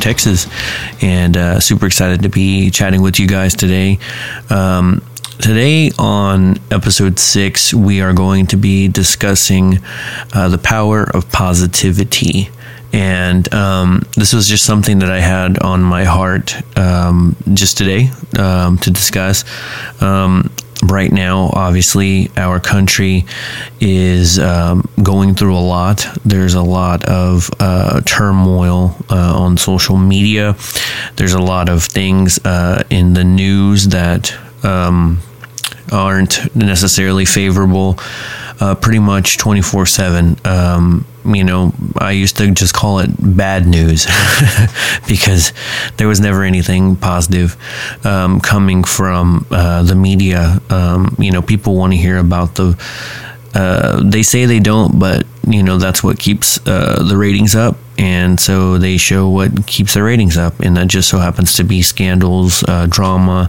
Texas. 0.00 0.46
And 1.02 1.36
uh, 1.36 1.60
super 1.60 1.86
excited 1.86 2.22
to 2.22 2.28
be 2.28 2.70
chatting 2.70 3.02
with 3.02 3.18
you 3.18 3.26
guys 3.26 3.54
today. 3.54 3.98
Um, 4.48 5.02
today, 5.38 5.90
on 5.98 6.56
episode 6.70 7.18
six, 7.18 7.72
we 7.72 8.00
are 8.00 8.12
going 8.12 8.46
to 8.46 8.56
be 8.56 8.88
discussing 8.88 9.78
uh, 10.34 10.48
the 10.48 10.58
power 10.58 11.04
of 11.04 11.30
positivity 11.30 12.50
and 12.92 13.52
um, 13.54 14.02
this 14.16 14.32
was 14.32 14.48
just 14.48 14.64
something 14.64 14.98
that 14.98 15.10
I 15.10 15.20
had 15.20 15.58
on 15.60 15.82
my 15.82 16.04
heart 16.04 16.56
um, 16.76 17.36
just 17.54 17.78
today 17.78 18.10
um, 18.38 18.78
to 18.78 18.90
discuss. 18.90 19.44
Right 20.82 21.12
now, 21.12 21.50
obviously, 21.52 22.30
our 22.38 22.58
country 22.58 23.26
is 23.80 24.38
um, 24.38 24.88
going 25.02 25.34
through 25.34 25.56
a 25.56 25.60
lot. 25.60 26.06
There's 26.24 26.54
a 26.54 26.62
lot 26.62 27.04
of 27.04 27.50
uh, 27.60 28.00
turmoil 28.06 28.96
uh, 29.10 29.38
on 29.38 29.58
social 29.58 29.98
media. 29.98 30.56
There's 31.16 31.34
a 31.34 31.42
lot 31.42 31.68
of 31.68 31.84
things 31.84 32.38
uh, 32.46 32.82
in 32.88 33.12
the 33.12 33.24
news 33.24 33.88
that 33.88 34.34
um, 34.64 35.20
aren't 35.92 36.54
necessarily 36.56 37.26
favorable. 37.26 37.98
Uh, 38.60 38.74
pretty 38.74 38.98
much 38.98 39.38
24 39.38 39.86
7 39.86 40.36
you 41.24 41.44
know, 41.44 41.72
I 41.98 42.12
used 42.12 42.36
to 42.38 42.50
just 42.50 42.74
call 42.74 43.00
it 43.00 43.10
bad 43.18 43.66
news 43.66 44.06
because 45.08 45.52
there 45.96 46.08
was 46.08 46.20
never 46.20 46.42
anything 46.44 46.96
positive 46.96 47.56
um, 48.06 48.40
coming 48.40 48.84
from 48.84 49.46
uh, 49.50 49.82
the 49.82 49.94
media. 49.94 50.60
Um, 50.70 51.14
you 51.18 51.30
know, 51.30 51.42
people 51.42 51.76
want 51.76 51.92
to 51.92 51.98
hear 51.98 52.18
about 52.18 52.54
the. 52.54 52.78
Uh, 53.54 54.00
they 54.04 54.22
say 54.22 54.46
they 54.46 54.60
don't, 54.60 54.98
but 54.98 55.26
you 55.46 55.62
know 55.62 55.76
that's 55.76 56.04
what 56.04 56.18
keeps 56.18 56.64
uh, 56.68 57.04
the 57.06 57.16
ratings 57.16 57.56
up 57.56 57.76
and 58.00 58.40
so 58.40 58.78
they 58.78 58.96
show 58.96 59.28
what 59.28 59.66
keeps 59.66 59.92
the 59.92 60.02
ratings 60.02 60.38
up, 60.38 60.58
and 60.60 60.74
that 60.78 60.88
just 60.88 61.10
so 61.10 61.18
happens 61.18 61.56
to 61.56 61.64
be 61.64 61.82
scandals, 61.82 62.64
uh, 62.66 62.86
drama, 62.88 63.46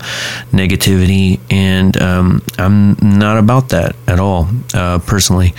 negativity, 0.52 1.40
and 1.50 1.96
um, 2.02 2.42
I'm 2.58 2.98
not 3.02 3.38
about 3.38 3.70
that 3.70 3.96
at 4.08 4.20
all, 4.20 4.50
uh, 4.74 5.00
personally. 5.00 5.54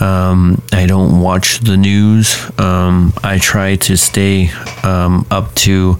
Um, 0.00 0.62
I 0.72 0.86
don't 0.86 1.20
watch 1.20 1.58
the 1.58 1.76
news. 1.76 2.34
Um, 2.58 3.12
I 3.22 3.36
try 3.36 3.76
to 3.76 3.96
stay 3.98 4.48
um, 4.82 5.26
up 5.30 5.54
to 5.66 5.98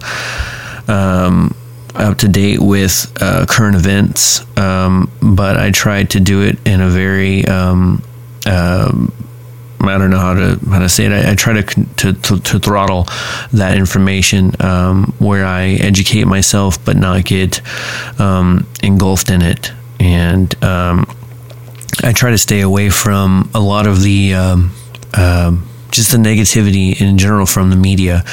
um, 0.87 1.53
up 1.93 2.17
to 2.17 2.27
date 2.27 2.59
with 2.59 3.13
uh, 3.21 3.45
current 3.45 3.75
events, 3.75 4.41
um, 4.57 5.11
but 5.21 5.57
I 5.57 5.69
try 5.69 6.05
to 6.05 6.19
do 6.19 6.41
it 6.41 6.57
in 6.65 6.81
a 6.81 6.89
very 6.89 7.45
uh, 7.45 8.91
I 9.83 9.97
don't 9.97 10.09
know 10.09 10.19
how 10.19 10.33
to 10.33 10.59
how 10.69 10.79
to 10.79 10.89
say 10.89 11.05
it. 11.05 11.11
I, 11.11 11.31
I 11.31 11.35
try 11.35 11.61
to, 11.61 11.63
to, 11.63 12.13
to 12.13 12.39
to 12.39 12.59
throttle 12.59 13.07
that 13.53 13.77
information 13.77 14.51
um, 14.59 15.13
where 15.19 15.45
I 15.45 15.69
educate 15.69 16.25
myself, 16.25 16.83
but 16.83 16.97
not 16.97 17.25
get 17.25 17.61
um, 18.19 18.67
engulfed 18.83 19.29
in 19.29 19.41
it. 19.41 19.71
And 19.99 20.63
um, 20.63 21.05
I 22.03 22.13
try 22.13 22.31
to 22.31 22.37
stay 22.37 22.61
away 22.61 22.89
from 22.89 23.49
a 23.53 23.59
lot 23.59 23.87
of 23.87 24.01
the 24.01 24.33
uh, 24.33 24.57
just 25.91 26.11
the 26.11 26.17
negativity 26.17 26.99
in 26.99 27.17
general 27.17 27.45
from 27.45 27.69
the 27.69 27.75
media. 27.75 28.23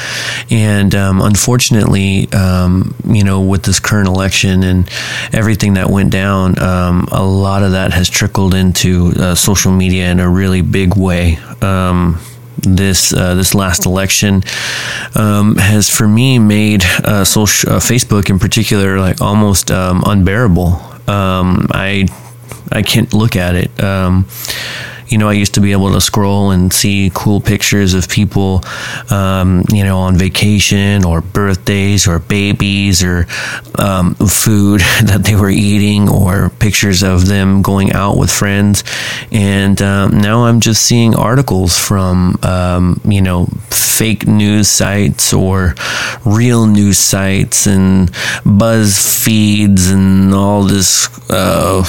And 0.49 0.95
um, 0.95 1.21
unfortunately, 1.21 2.31
um, 2.31 2.95
you 3.05 3.23
know, 3.23 3.41
with 3.41 3.63
this 3.63 3.79
current 3.79 4.07
election 4.07 4.63
and 4.63 4.89
everything 5.33 5.75
that 5.75 5.89
went 5.89 6.11
down, 6.11 6.57
um, 6.59 7.07
a 7.11 7.23
lot 7.23 7.63
of 7.63 7.71
that 7.71 7.93
has 7.93 8.09
trickled 8.09 8.53
into 8.53 9.13
uh, 9.17 9.35
social 9.35 9.71
media 9.71 10.09
in 10.09 10.19
a 10.19 10.29
really 10.29 10.61
big 10.61 10.95
way 10.95 11.37
um, 11.61 12.19
this 12.61 13.13
uh, 13.13 13.35
this 13.35 13.55
last 13.55 13.85
election 13.85 14.43
um, 15.15 15.55
has 15.55 15.89
for 15.89 16.07
me 16.07 16.39
made 16.39 16.83
uh, 16.83 17.23
social 17.23 17.73
uh, 17.73 17.79
Facebook 17.79 18.29
in 18.29 18.39
particular 18.39 18.99
like 18.99 19.21
almost 19.21 19.71
um, 19.71 20.03
unbearable. 20.05 20.81
I 21.07 22.07
I 22.71 22.83
can't 22.83 23.13
look 23.13 23.35
at 23.35 23.55
it. 23.55 23.71
You 25.09 25.17
know, 25.17 25.29
I 25.29 25.33
used 25.33 25.55
to 25.55 25.61
be 25.61 25.71
able 25.71 25.91
to 25.93 26.01
scroll 26.01 26.51
and 26.51 26.71
see 26.71 27.11
cool 27.13 27.41
pictures 27.41 27.93
of 27.93 28.07
people, 28.07 28.63
um, 29.09 29.63
you 29.71 29.83
know, 29.83 29.99
on 29.99 30.17
vacation 30.17 31.03
or 31.03 31.21
birthdays 31.21 32.07
or 32.07 32.19
babies 32.19 33.03
or 33.03 33.27
um, 33.77 34.15
food 34.15 34.81
that 35.03 35.23
they 35.23 35.35
were 35.35 35.49
eating 35.49 36.09
or 36.09 36.49
pictures 36.59 37.03
of 37.03 37.27
them 37.27 37.61
going 37.61 37.91
out 37.93 38.17
with 38.17 38.31
friends. 38.31 38.83
And 39.31 39.81
um, 39.81 40.21
now 40.21 40.45
I'm 40.45 40.59
just 40.59 40.85
seeing 40.85 41.15
articles 41.15 41.77
from, 41.77 42.37
um, 42.43 43.01
you 43.03 43.21
know, 43.21 43.47
fake 43.69 44.27
news 44.27 44.67
sites 44.67 45.33
or 45.33 45.75
real 46.25 46.65
news 46.67 46.97
sites 46.97 47.67
and 47.67 48.11
BuzzFeeds 48.43 49.91
and 49.91 50.33
all 50.33 50.63
this. 50.63 51.09
Uh, 51.29 51.83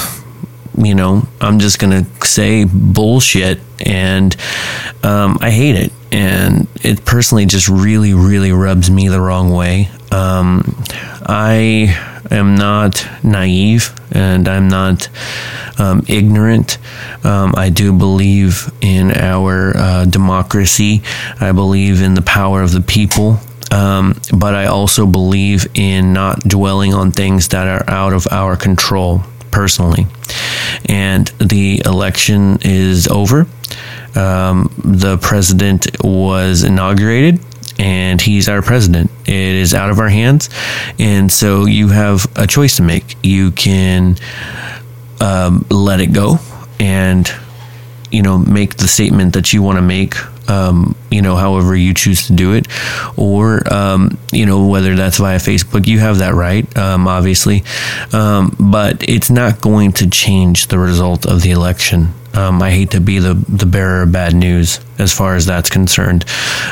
you 0.76 0.94
know, 0.94 1.22
I'm 1.40 1.58
just 1.58 1.78
going 1.78 2.04
to 2.04 2.26
say 2.26 2.64
bullshit. 2.64 3.60
And 3.84 4.34
um, 5.02 5.38
I 5.40 5.50
hate 5.50 5.76
it. 5.76 5.92
And 6.12 6.66
it 6.82 7.04
personally 7.04 7.46
just 7.46 7.68
really, 7.68 8.14
really 8.14 8.52
rubs 8.52 8.90
me 8.90 9.08
the 9.08 9.20
wrong 9.20 9.50
way. 9.50 9.88
Um, 10.10 10.84
I 11.26 11.96
am 12.30 12.56
not 12.56 13.06
naive 13.22 13.94
and 14.12 14.48
I'm 14.48 14.68
not 14.68 15.08
um, 15.78 16.04
ignorant. 16.08 16.78
Um, 17.24 17.54
I 17.56 17.70
do 17.70 17.96
believe 17.96 18.70
in 18.80 19.12
our 19.12 19.76
uh, 19.76 20.04
democracy, 20.04 21.02
I 21.40 21.52
believe 21.52 22.02
in 22.02 22.14
the 22.14 22.22
power 22.22 22.62
of 22.62 22.72
the 22.72 22.80
people. 22.80 23.38
Um, 23.70 24.20
but 24.36 24.54
I 24.54 24.66
also 24.66 25.06
believe 25.06 25.68
in 25.74 26.12
not 26.12 26.40
dwelling 26.40 26.92
on 26.92 27.12
things 27.12 27.48
that 27.48 27.68
are 27.68 27.88
out 27.88 28.12
of 28.12 28.26
our 28.32 28.56
control 28.56 29.22
personally. 29.50 30.06
And 30.86 31.26
the 31.38 31.82
election 31.84 32.58
is 32.62 33.08
over. 33.08 33.46
Um, 34.14 34.72
the 34.84 35.18
president 35.18 36.02
was 36.02 36.64
inaugurated 36.64 37.40
and 37.78 38.20
he's 38.20 38.48
our 38.48 38.62
president. 38.62 39.10
It 39.26 39.34
is 39.34 39.72
out 39.72 39.90
of 39.90 39.98
our 39.98 40.08
hands. 40.08 40.50
And 40.98 41.30
so 41.32 41.64
you 41.66 41.88
have 41.88 42.26
a 42.36 42.46
choice 42.46 42.76
to 42.76 42.82
make. 42.82 43.16
You 43.22 43.52
can 43.52 44.16
um, 45.20 45.64
let 45.70 46.00
it 46.00 46.12
go 46.12 46.38
and, 46.78 47.30
you 48.10 48.22
know, 48.22 48.38
make 48.38 48.76
the 48.76 48.88
statement 48.88 49.34
that 49.34 49.52
you 49.52 49.62
want 49.62 49.76
to 49.76 49.82
make 49.82 50.14
um, 50.50 50.96
you 51.10 51.22
know, 51.22 51.36
however 51.36 51.76
you 51.76 51.94
choose 51.94 52.26
to 52.26 52.32
do 52.32 52.54
it, 52.54 52.66
or 53.16 53.72
um, 53.72 54.18
you 54.32 54.46
know, 54.46 54.66
whether 54.66 54.96
that's 54.96 55.18
via 55.18 55.38
Facebook, 55.38 55.86
you 55.86 56.00
have 56.00 56.18
that 56.18 56.34
right, 56.34 56.76
um, 56.76 57.06
obviously, 57.06 57.62
um, 58.12 58.56
but 58.58 59.08
it's 59.08 59.30
not 59.30 59.60
going 59.60 59.92
to 59.92 60.10
change 60.10 60.66
the 60.66 60.78
result 60.78 61.24
of 61.24 61.42
the 61.42 61.52
election. 61.52 62.12
Um, 62.34 62.62
I 62.62 62.70
hate 62.70 62.90
to 62.92 63.00
be 63.00 63.18
the 63.18 63.34
the 63.34 63.66
bearer 63.66 64.02
of 64.02 64.12
bad 64.12 64.34
news 64.34 64.80
as 64.98 65.12
far 65.12 65.36
as 65.36 65.46
that's 65.46 65.70
concerned, 65.70 66.24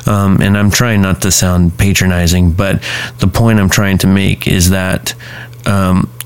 um, 0.07 0.41
and 0.41 0.57
I'm 0.59 0.71
trying 0.71 1.03
not 1.03 1.23
to 1.23 1.31
sound 1.31 1.79
patronizing, 1.79 2.53
but 2.53 2.83
the 3.19 3.29
point 3.29 3.61
I'm 3.61 3.71
trying 3.71 3.99
to 3.99 4.07
make 4.07 4.49
is 4.49 4.71
that 4.71 5.15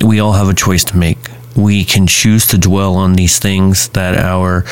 we 0.05 0.21
all 0.21 0.33
have 0.33 0.49
a 0.49 0.55
choice 0.55 0.85
to 0.85 0.97
make 0.97 1.19
we 1.57 1.85
can 1.85 2.07
choose 2.07 2.47
to 2.49 2.59
dwell 2.59 2.97
on 2.97 3.15
these 3.15 3.39
things 3.39 3.89
that 3.91 4.17
our 4.17 4.65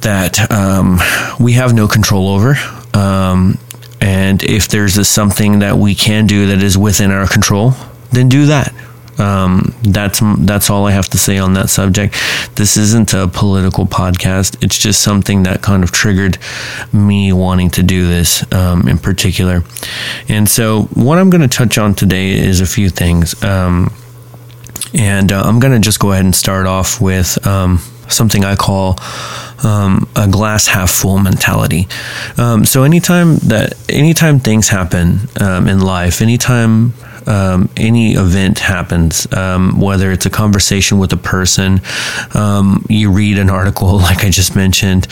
that 0.00 0.50
um, 0.50 0.98
we 1.40 1.52
have 1.54 1.74
no 1.74 1.88
control 1.88 2.28
over. 2.28 2.54
Um, 2.94 3.58
and 4.00 4.42
if 4.42 4.68
there's 4.68 4.98
a, 4.98 5.04
something 5.04 5.60
that 5.60 5.78
we 5.78 5.94
can 5.94 6.26
do 6.26 6.46
that 6.46 6.62
is 6.62 6.76
within 6.76 7.10
our 7.10 7.26
control, 7.26 7.72
then 8.12 8.28
do 8.28 8.46
that. 8.46 8.74
Um, 9.18 9.74
that's 9.82 10.20
that's 10.38 10.70
all 10.70 10.86
I 10.86 10.90
have 10.90 11.08
to 11.10 11.18
say 11.18 11.38
on 11.38 11.54
that 11.54 11.70
subject. 11.70 12.14
This 12.56 12.76
isn't 12.76 13.14
a 13.14 13.28
political 13.28 13.86
podcast. 13.86 14.62
It's 14.62 14.78
just 14.78 15.02
something 15.02 15.44
that 15.44 15.62
kind 15.62 15.84
of 15.84 15.92
triggered 15.92 16.38
me 16.92 17.32
wanting 17.32 17.70
to 17.70 17.82
do 17.82 18.08
this 18.08 18.50
um, 18.52 18.88
in 18.88 18.98
particular. 18.98 19.62
And 20.28 20.48
so, 20.48 20.82
what 20.94 21.18
I'm 21.18 21.30
going 21.30 21.42
to 21.42 21.48
touch 21.48 21.78
on 21.78 21.94
today 21.94 22.32
is 22.32 22.60
a 22.60 22.66
few 22.66 22.88
things. 22.88 23.40
Um, 23.42 23.92
and 24.94 25.32
uh, 25.32 25.42
I'm 25.44 25.58
going 25.58 25.74
to 25.74 25.80
just 25.80 25.98
go 25.98 26.12
ahead 26.12 26.24
and 26.24 26.34
start 26.34 26.66
off 26.66 27.00
with 27.00 27.44
um, 27.46 27.78
something 28.08 28.44
I 28.44 28.56
call 28.56 28.98
um, 29.64 30.08
a 30.16 30.28
glass 30.28 30.66
half 30.66 30.90
full 30.90 31.18
mentality. 31.18 31.88
Um, 32.36 32.64
so 32.64 32.82
anytime 32.82 33.36
that 33.38 33.74
anytime 33.88 34.38
things 34.38 34.68
happen 34.68 35.20
um, 35.40 35.68
in 35.68 35.80
life, 35.80 36.20
anytime 36.20 36.92
um, 37.26 37.68
any 37.76 38.14
event 38.14 38.58
happens, 38.58 39.32
um, 39.32 39.80
whether 39.80 40.12
it's 40.12 40.26
a 40.26 40.30
conversation 40.30 40.98
with 40.98 41.12
a 41.12 41.16
person, 41.16 41.80
um, 42.34 42.84
you 42.88 43.10
read 43.10 43.38
an 43.38 43.50
article 43.50 43.98
like 43.98 44.24
I 44.24 44.30
just 44.30 44.56
mentioned, 44.56 45.06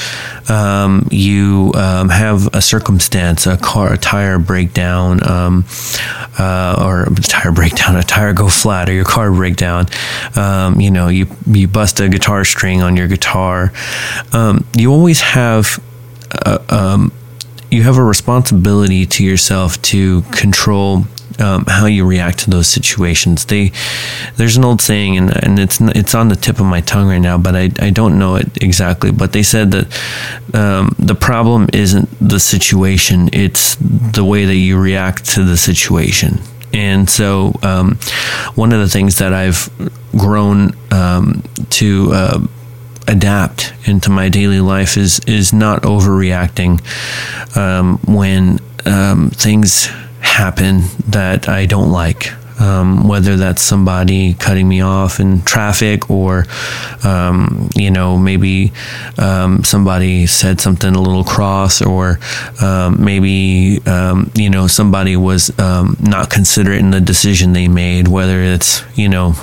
um, 0.48 1.08
you 1.10 1.72
um, 1.74 2.08
have 2.08 2.54
a 2.54 2.60
circumstance, 2.60 3.46
a 3.46 3.56
car, 3.56 3.92
a 3.92 3.98
tire 3.98 4.38
breakdown, 4.38 5.22
uh, 5.22 6.76
or 6.78 7.02
a 7.04 7.14
tire 7.14 7.52
breakdown, 7.52 7.96
a 7.96 8.02
tire 8.02 8.32
go 8.32 8.48
flat, 8.48 8.88
or 8.88 8.92
your 8.92 9.04
car 9.04 9.30
breakdown. 9.30 9.86
you 10.78 10.90
know, 10.90 11.08
you 11.08 11.26
you 11.46 11.68
bust 11.68 12.00
a 12.00 12.08
guitar 12.08 12.44
string 12.44 12.82
on 12.82 12.96
your 12.96 13.08
guitar. 13.08 13.72
you 14.76 14.92
always 14.92 15.20
have. 15.20 15.82
Uh, 16.46 16.58
um, 16.70 17.12
you 17.72 17.82
have 17.84 17.96
a 17.96 18.04
responsibility 18.04 19.06
to 19.06 19.24
yourself 19.24 19.80
to 19.80 20.20
control 20.30 21.06
um, 21.38 21.64
how 21.66 21.86
you 21.86 22.04
react 22.04 22.40
to 22.40 22.50
those 22.50 22.66
situations. 22.66 23.46
They 23.46 23.72
there's 24.36 24.58
an 24.58 24.64
old 24.64 24.82
saying, 24.82 25.16
and, 25.16 25.44
and 25.44 25.58
it's 25.58 25.80
it's 25.80 26.14
on 26.14 26.28
the 26.28 26.36
tip 26.36 26.60
of 26.60 26.66
my 26.66 26.82
tongue 26.82 27.08
right 27.08 27.19
now, 27.19 27.38
but 27.38 27.56
I, 27.56 27.70
I 27.80 27.88
don't 27.88 28.19
know 28.19 28.36
it 28.36 28.62
exactly. 28.62 29.10
But 29.10 29.32
they 29.32 29.42
said 29.42 29.70
that 29.70 29.86
um, 30.54 30.94
the 30.98 31.14
problem 31.14 31.69
isn't 31.72 32.10
the 32.20 32.38
situation; 32.38 33.30
it's 33.32 33.76
the 33.80 34.24
way 34.24 34.44
that 34.44 34.56
you 34.56 34.78
react 34.78 35.24
to 35.30 35.42
the 35.42 35.56
situation. 35.56 36.40
And 36.74 37.08
so, 37.08 37.54
um, 37.62 37.98
one 38.54 38.72
of 38.72 38.80
the 38.80 38.88
things 38.88 39.19
that 39.19 39.32
I've 39.32 39.70
grown 40.16 40.72
um, 40.90 41.42
to 41.70 42.10
uh, 42.12 42.46
adapt 43.08 43.72
into 43.84 44.10
my 44.10 44.28
daily 44.28 44.60
life 44.60 44.96
is 44.96 45.20
is 45.26 45.52
not 45.52 45.82
overreacting 45.82 46.81
um, 47.56 47.99
when 48.06 48.58
um, 48.87 49.31
things 49.31 49.87
happen 50.20 50.82
that 51.08 51.49
I 51.49 51.66
don't 51.66 51.90
like. 51.90 52.32
Um, 52.60 53.08
whether 53.08 53.37
that's 53.37 53.60
somebody 53.60 54.34
cutting 54.34 54.69
me 54.69 54.82
off 54.82 55.19
in 55.19 55.43
traffic 55.43 56.08
or, 56.08 56.46
um, 57.02 57.70
you 57.75 57.90
know, 57.90 58.16
maybe 58.16 58.72
um, 59.19 59.64
somebody 59.64 60.26
said 60.26 60.60
something 60.60 60.94
a 60.94 61.00
little 61.00 61.25
cross 61.25 61.82
or 61.82 62.20
um, 62.60 63.05
maybe, 63.05 63.81
um, 63.87 64.31
you 64.37 64.48
know, 64.48 64.69
somebody 64.69 65.16
was 65.16 65.58
um, 65.58 65.96
not 66.00 66.31
considerate 66.31 66.78
in 66.78 66.93
the 66.93 67.00
decision 67.00 67.52
they 67.52 67.66
made, 67.66 68.06
whether 68.06 68.40
it's, 68.40 68.84
you 68.96 69.08
know, 69.08 69.34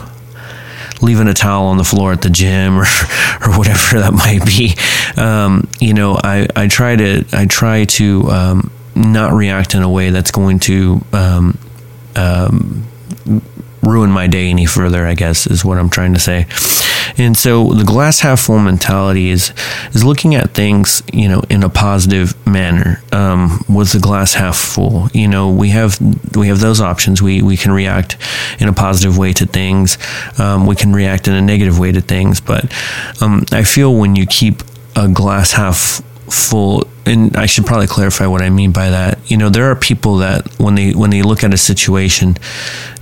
leaving 1.01 1.27
a 1.27 1.33
towel 1.33 1.67
on 1.67 1.77
the 1.77 1.83
floor 1.83 2.11
at 2.11 2.21
the 2.21 2.29
gym 2.29 2.77
or, 2.77 2.81
or 3.41 3.57
whatever 3.57 3.99
that 3.99 4.13
might 4.13 4.45
be. 4.45 4.75
Um, 5.21 5.69
you 5.79 5.93
know, 5.93 6.19
I, 6.21 6.47
I 6.55 6.67
try 6.67 6.95
to, 6.95 7.25
I 7.31 7.45
try 7.45 7.85
to, 7.85 8.29
um, 8.29 8.71
not 8.95 9.31
react 9.31 9.75
in 9.75 9.81
a 9.81 9.89
way 9.89 10.09
that's 10.09 10.31
going 10.31 10.59
to, 10.59 11.01
um, 11.13 11.57
um 12.15 12.85
ruin 13.81 14.11
my 14.11 14.27
day 14.27 14.49
any 14.49 14.65
further, 14.65 15.05
I 15.05 15.13
guess 15.13 15.47
is 15.47 15.63
what 15.63 15.77
I'm 15.77 15.89
trying 15.89 16.13
to 16.13 16.19
say. 16.19 16.45
And 17.17 17.37
so 17.37 17.73
the 17.73 17.83
glass 17.83 18.19
half 18.19 18.41
full 18.41 18.59
mentality 18.59 19.29
is 19.29 19.53
is 19.93 20.03
looking 20.03 20.35
at 20.35 20.53
things, 20.53 21.01
you 21.13 21.27
know, 21.27 21.41
in 21.49 21.63
a 21.63 21.69
positive 21.69 22.35
manner. 22.47 23.01
Um, 23.11 23.63
with 23.67 23.91
the 23.91 23.99
glass 23.99 24.33
half 24.33 24.57
full, 24.57 25.09
you 25.13 25.27
know, 25.27 25.49
we 25.49 25.69
have 25.69 25.99
we 26.35 26.47
have 26.47 26.59
those 26.59 26.81
options. 26.81 27.21
We 27.21 27.41
we 27.41 27.57
can 27.57 27.71
react 27.71 28.17
in 28.59 28.67
a 28.67 28.73
positive 28.73 29.17
way 29.17 29.33
to 29.33 29.45
things. 29.45 29.97
Um, 30.39 30.65
we 30.65 30.75
can 30.75 30.93
react 30.93 31.27
in 31.27 31.33
a 31.33 31.41
negative 31.41 31.79
way 31.79 31.91
to 31.91 32.01
things. 32.01 32.39
But 32.41 32.71
um, 33.21 33.45
I 33.51 33.63
feel 33.63 33.95
when 33.95 34.15
you 34.15 34.25
keep 34.25 34.63
a 34.95 35.07
glass 35.07 35.53
half 35.53 36.01
full 36.31 36.83
and 37.05 37.35
I 37.35 37.47
should 37.47 37.65
probably 37.65 37.87
clarify 37.87 38.27
what 38.27 38.41
I 38.41 38.49
mean 38.49 38.71
by 38.71 38.89
that. 38.91 39.19
You 39.29 39.37
know, 39.37 39.49
there 39.49 39.65
are 39.71 39.75
people 39.75 40.17
that 40.17 40.47
when 40.59 40.75
they 40.75 40.91
when 40.91 41.09
they 41.09 41.21
look 41.21 41.43
at 41.43 41.53
a 41.53 41.57
situation, 41.57 42.37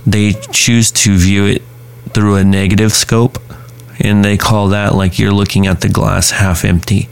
they 0.06 0.32
choose 0.52 0.90
to 0.92 1.16
view 1.16 1.46
it 1.46 1.62
through 2.14 2.36
a 2.36 2.44
negative 2.44 2.92
scope 2.92 3.38
and 4.00 4.24
they 4.24 4.36
call 4.36 4.68
that 4.68 4.94
like 4.94 5.18
you're 5.18 5.32
looking 5.32 5.66
at 5.66 5.80
the 5.80 5.88
glass 5.88 6.30
half 6.30 6.64
empty. 6.64 7.08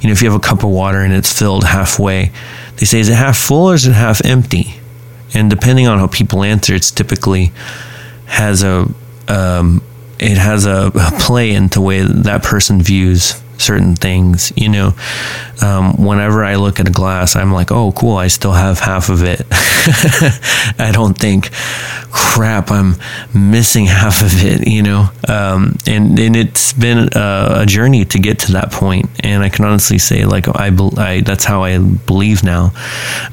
You 0.00 0.08
know, 0.08 0.12
if 0.12 0.22
you 0.22 0.30
have 0.30 0.38
a 0.38 0.42
cup 0.42 0.62
of 0.62 0.70
water 0.70 1.00
and 1.00 1.12
it's 1.12 1.32
filled 1.36 1.64
halfway, 1.64 2.32
they 2.76 2.86
say, 2.86 3.00
is 3.00 3.08
it 3.08 3.14
half 3.14 3.36
full 3.36 3.70
or 3.70 3.74
is 3.74 3.86
it 3.86 3.92
half 3.92 4.24
empty? 4.24 4.74
And 5.34 5.50
depending 5.50 5.86
on 5.86 5.98
how 5.98 6.06
people 6.06 6.42
answer, 6.42 6.74
it's 6.74 6.90
typically 6.90 7.52
has 8.26 8.62
a 8.62 8.88
um, 9.28 9.82
it 10.18 10.36
has 10.36 10.66
a, 10.66 10.90
a 10.94 11.10
play 11.20 11.52
into 11.52 11.78
the 11.78 11.84
way 11.84 12.02
that 12.02 12.42
person 12.42 12.82
views 12.82 13.40
certain 13.60 13.96
things. 13.96 14.52
You 14.56 14.68
know, 14.68 14.94
um, 15.62 15.94
whenever 16.04 16.44
I 16.44 16.56
look 16.56 16.80
at 16.80 16.88
a 16.88 16.90
glass, 16.90 17.36
I'm 17.36 17.52
like, 17.52 17.70
oh, 17.70 17.92
cool, 17.92 18.16
I 18.16 18.28
still 18.28 18.52
have 18.52 18.78
half 18.78 19.08
of 19.08 19.22
it. 19.22 19.42
I 20.78 20.90
don't 20.92 21.14
think, 21.16 21.50
crap, 22.10 22.70
I'm 22.70 22.96
missing 23.34 23.86
half 23.86 24.22
of 24.22 24.44
it, 24.44 24.66
you 24.66 24.82
know? 24.82 25.10
Um, 25.28 25.76
and, 25.86 26.18
and 26.18 26.36
it's 26.36 26.72
been 26.72 27.10
a, 27.14 27.60
a, 27.60 27.66
journey 27.66 28.04
to 28.06 28.18
get 28.18 28.40
to 28.40 28.52
that 28.52 28.72
point. 28.72 29.08
And 29.20 29.42
I 29.42 29.48
can 29.48 29.64
honestly 29.64 29.98
say, 29.98 30.24
like, 30.24 30.48
I, 30.48 30.70
I 30.96 31.20
that's 31.20 31.44
how 31.44 31.62
I 31.62 31.78
believe 31.78 32.42
now. 32.42 32.72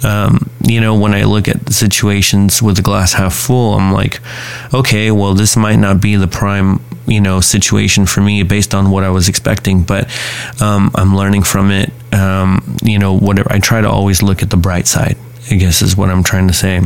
Um, 0.03 0.49
you 0.63 0.81
know, 0.81 0.99
when 0.99 1.13
I 1.13 1.23
look 1.23 1.47
at 1.47 1.71
situations 1.71 2.61
with 2.61 2.75
the 2.75 2.81
glass 2.81 3.13
half 3.13 3.33
full, 3.33 3.73
I'm 3.75 3.93
like, 3.93 4.19
okay, 4.73 5.11
well, 5.11 5.33
this 5.33 5.55
might 5.55 5.77
not 5.77 6.01
be 6.01 6.15
the 6.15 6.27
prime 6.27 6.81
you 7.07 7.21
know 7.21 7.39
situation 7.39 8.05
for 8.05 8.21
me 8.21 8.43
based 8.43 8.75
on 8.75 8.91
what 8.91 9.03
I 9.03 9.09
was 9.09 9.29
expecting, 9.29 9.83
but 9.83 10.09
um, 10.61 10.91
I'm 10.95 11.15
learning 11.15 11.43
from 11.43 11.71
it. 11.71 11.91
Um, 12.13 12.77
you 12.83 12.99
know, 12.99 13.17
whatever. 13.17 13.51
I 13.51 13.59
try 13.59 13.81
to 13.81 13.89
always 13.89 14.21
look 14.21 14.41
at 14.41 14.49
the 14.49 14.57
bright 14.57 14.87
side. 14.87 15.17
I 15.51 15.55
guess 15.55 15.81
is 15.81 15.95
what 15.95 16.09
I'm 16.09 16.23
trying 16.23 16.47
to 16.47 16.53
say. 16.53 16.81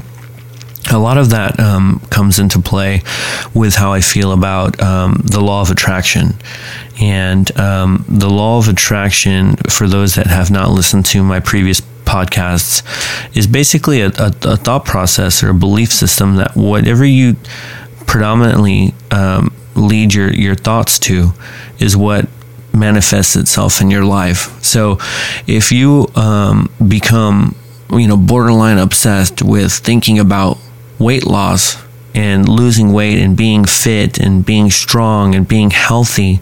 A 0.91 0.97
lot 0.97 1.17
of 1.17 1.29
that 1.29 1.59
um, 1.59 2.01
comes 2.09 2.39
into 2.39 2.59
play 2.59 3.01
with 3.53 3.75
how 3.75 3.93
I 3.93 4.01
feel 4.01 4.31
about 4.31 4.81
um, 4.81 5.21
the 5.23 5.39
law 5.39 5.61
of 5.61 5.69
attraction. 5.69 6.33
And 6.99 7.55
um, 7.57 8.03
the 8.07 8.29
law 8.29 8.57
of 8.57 8.67
attraction, 8.67 9.55
for 9.69 9.87
those 9.87 10.15
that 10.15 10.27
have 10.27 10.51
not 10.51 10.71
listened 10.71 11.05
to 11.07 11.23
my 11.23 11.39
previous 11.39 11.81
podcasts, 11.81 12.83
is 13.37 13.47
basically 13.47 14.01
a, 14.01 14.07
a, 14.07 14.33
a 14.43 14.57
thought 14.57 14.85
process 14.85 15.43
or 15.43 15.49
a 15.49 15.53
belief 15.53 15.91
system 15.91 16.35
that 16.35 16.55
whatever 16.55 17.05
you 17.05 17.35
predominantly 18.05 18.93
um, 19.11 19.53
lead 19.75 20.13
your, 20.13 20.33
your 20.33 20.55
thoughts 20.55 20.99
to 20.99 21.31
is 21.79 21.95
what 21.95 22.27
manifests 22.73 23.35
itself 23.35 23.81
in 23.81 23.89
your 23.89 24.05
life. 24.05 24.63
So 24.63 24.97
if 25.47 25.71
you 25.71 26.07
um, 26.15 26.71
become, 26.87 27.55
you 27.91 28.07
know, 28.07 28.17
borderline 28.17 28.77
obsessed 28.77 29.41
with 29.41 29.71
thinking 29.73 30.19
about 30.19 30.57
weight 30.99 31.25
loss 31.25 31.81
and 32.13 32.47
losing 32.47 32.93
weight 32.93 33.19
and 33.19 33.35
being 33.35 33.65
fit 33.65 34.19
and 34.19 34.45
being 34.45 34.69
strong 34.69 35.35
and 35.35 35.47
being 35.47 35.71
healthy, 35.71 36.39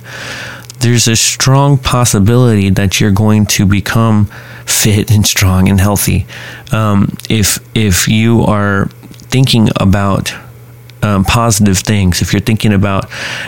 there's 0.80 1.08
a 1.08 1.16
strong 1.16 1.78
possibility 1.78 2.70
that 2.70 3.00
you're 3.00 3.12
going 3.12 3.46
to 3.46 3.66
become 3.66 4.26
fit 4.66 5.12
and 5.12 5.26
strong 5.26 5.68
and 5.68 5.80
healthy. 5.80 6.26
Um, 6.72 7.18
if 7.30 7.60
if 7.76 8.08
you 8.08 8.44
are 8.44 8.86
thinking 9.30 9.70
about 9.76 10.34
um, 11.02 11.24
positive 11.24 11.78
things, 11.78 12.22
if 12.22 12.34
you're 12.34 12.42
thinking 12.42 12.74
about 12.74 13.06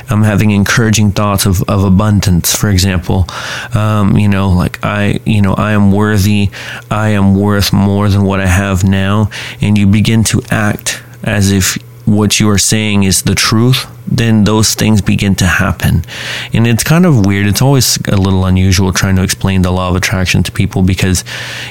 um, 0.10 0.24
having 0.24 0.52
encouraging 0.52 1.12
thoughts 1.12 1.46
of, 1.46 1.62
of 1.70 1.84
abundance, 1.84 2.56
for 2.56 2.70
example, 2.70 3.26
um, 3.74 4.18
you 4.18 4.28
know, 4.28 4.50
like 4.50 4.84
I, 4.84 5.20
you 5.26 5.42
know, 5.42 5.54
I 5.54 5.74
am 5.74 5.92
worthy, 5.92 6.50
I 6.90 7.10
am 7.10 7.36
worth 7.36 7.74
more 7.74 8.10
than 8.10 8.24
what 8.24 8.40
I 8.40 8.48
have 8.48 8.84
now, 8.84 9.30
and 9.62 9.78
you 9.78 9.88
begin 9.88 10.24
to 10.26 10.42
act 10.50 11.02
as 11.24 11.52
if 11.52 11.78
what 12.12 12.40
you 12.40 12.50
are 12.50 12.58
saying 12.58 13.04
is 13.04 13.24
the 13.24 13.36
truth, 13.36 13.88
then 14.06 14.44
those 14.44 14.76
things 14.76 15.02
begin 15.02 15.34
to 15.36 15.46
happen. 15.46 16.04
And 16.52 16.68
it's 16.68 16.84
kind 16.84 17.06
of 17.06 17.26
weird. 17.26 17.48
It's 17.48 17.62
always 17.62 17.98
a 18.08 18.18
little 18.18 18.46
unusual 18.46 18.92
trying 18.92 19.16
to 19.16 19.24
explain 19.24 19.62
the 19.62 19.72
law 19.72 19.90
of 19.90 19.96
attraction 19.96 20.44
to 20.44 20.52
people 20.52 20.84
because, 20.84 21.24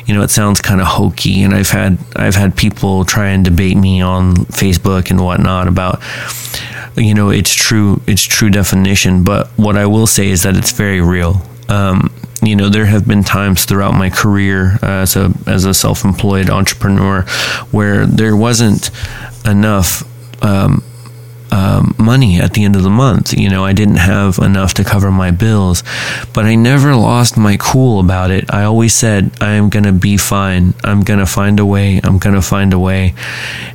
you 0.07 0.15
know, 0.15 0.23
it 0.23 0.31
sounds 0.31 0.63
kind 0.63 0.81
of 0.81 0.87
hokey. 0.87 1.43
And 1.43 1.55
I've 1.55 1.71
had 1.71 1.99
I've 2.17 2.37
had 2.37 2.57
people 2.57 3.05
try 3.05 3.29
and 3.29 3.45
debate 3.45 3.77
me 3.77 4.01
on 4.01 4.35
Facebook 4.37 5.11
and 5.11 5.23
whatnot 5.23 5.69
about, 5.69 6.01
you 6.97 7.13
know, 7.13 7.29
it's 7.29 7.55
true 7.55 8.01
it's 8.07 8.23
true 8.23 8.49
definition. 8.49 9.23
But 9.25 9.49
what 9.57 9.77
I 9.77 9.85
will 9.85 10.07
say 10.07 10.31
is 10.31 10.43
that 10.45 10.57
it's 10.57 10.73
very 10.73 11.03
real. 11.03 11.43
Um, 11.69 12.11
you 12.43 12.57
know, 12.57 12.71
there 12.71 12.87
have 12.87 13.07
been 13.07 13.23
times 13.23 13.67
throughout 13.67 13.93
my 13.93 14.09
career 14.09 14.79
uh, 14.83 15.03
as 15.03 15.17
a 15.17 15.33
as 15.47 15.67
a 15.67 15.75
self 15.75 16.05
employed 16.05 16.49
entrepreneur 16.49 17.23
where 17.71 18.07
there 18.07 18.35
wasn't 18.35 18.91
enough 19.45 20.03
um, 20.43 20.83
um, 21.53 21.95
money 21.99 22.41
at 22.41 22.55
the 22.55 22.65
end 22.65 22.77
of 22.77 22.83
the 22.83 22.91
month. 22.91 23.33
You 23.37 23.49
know, 23.49 23.65
I 23.65 23.73
didn't 23.73 23.97
have 23.97 24.39
enough 24.39 24.75
to 24.75 24.85
cover 24.85 25.11
my 25.11 25.31
bills, 25.31 25.83
but 26.33 26.45
I 26.45 26.55
never 26.55 26.95
lost 26.95 27.37
my 27.37 27.57
cool 27.59 28.01
about 28.01 28.31
it. 28.31 28.53
I 28.53 28.65
always 28.65 28.95
said, 28.95 29.33
I 29.41 29.53
am 29.53 29.69
going 29.69 29.85
to 29.85 29.93
be 29.93 30.17
fine. 30.17 30.75
I'm 30.85 31.03
going 31.03 31.21
to 31.21 31.27
find 31.27 31.61
a 31.61 31.67
way. 31.67 32.01
I'm 32.03 32.19
going 32.19 32.35
to 32.35 32.43
find 32.43 32.73
a 32.73 32.79
way. 32.79 33.15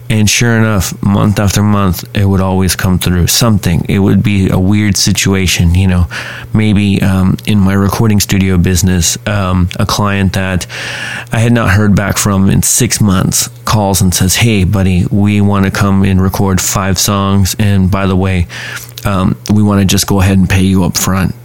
And 0.09 0.29
sure 0.29 0.55
enough, 0.55 1.01
month 1.01 1.39
after 1.39 1.63
month, 1.63 2.03
it 2.15 2.25
would 2.25 2.41
always 2.41 2.75
come 2.75 2.99
through 2.99 3.27
something. 3.27 3.85
It 3.89 3.99
would 3.99 4.21
be 4.21 4.49
a 4.49 4.59
weird 4.59 4.97
situation, 4.97 5.73
you 5.73 5.87
know, 5.87 6.07
maybe 6.53 7.01
um, 7.01 7.37
in 7.47 7.59
my 7.59 7.73
recording 7.73 8.19
studio 8.19 8.57
business, 8.57 9.17
um, 9.27 9.69
a 9.79 9.85
client 9.85 10.33
that 10.33 10.67
I 11.31 11.39
had 11.39 11.53
not 11.53 11.71
heard 11.71 11.95
back 11.95 12.17
from 12.17 12.49
in 12.49 12.61
six 12.61 13.01
months 13.01 13.49
calls 13.65 13.99
and 13.99 14.13
says, 14.13 14.35
"Hey, 14.35 14.63
buddy, 14.63 15.05
we 15.09 15.41
want 15.41 15.65
to 15.65 15.71
come 15.71 16.03
and 16.03 16.21
record 16.21 16.61
five 16.61 16.99
songs, 16.99 17.55
and 17.65 17.91
by 17.91 18.07
the 18.07 18.15
way, 18.15 18.47
um, 19.03 19.37
we 19.53 19.63
want 19.63 19.81
to 19.81 19.85
just 19.85 20.07
go 20.07 20.21
ahead 20.21 20.37
and 20.37 20.49
pay 20.49 20.63
you 20.63 20.83
up 20.83 20.97
front." 20.97 21.35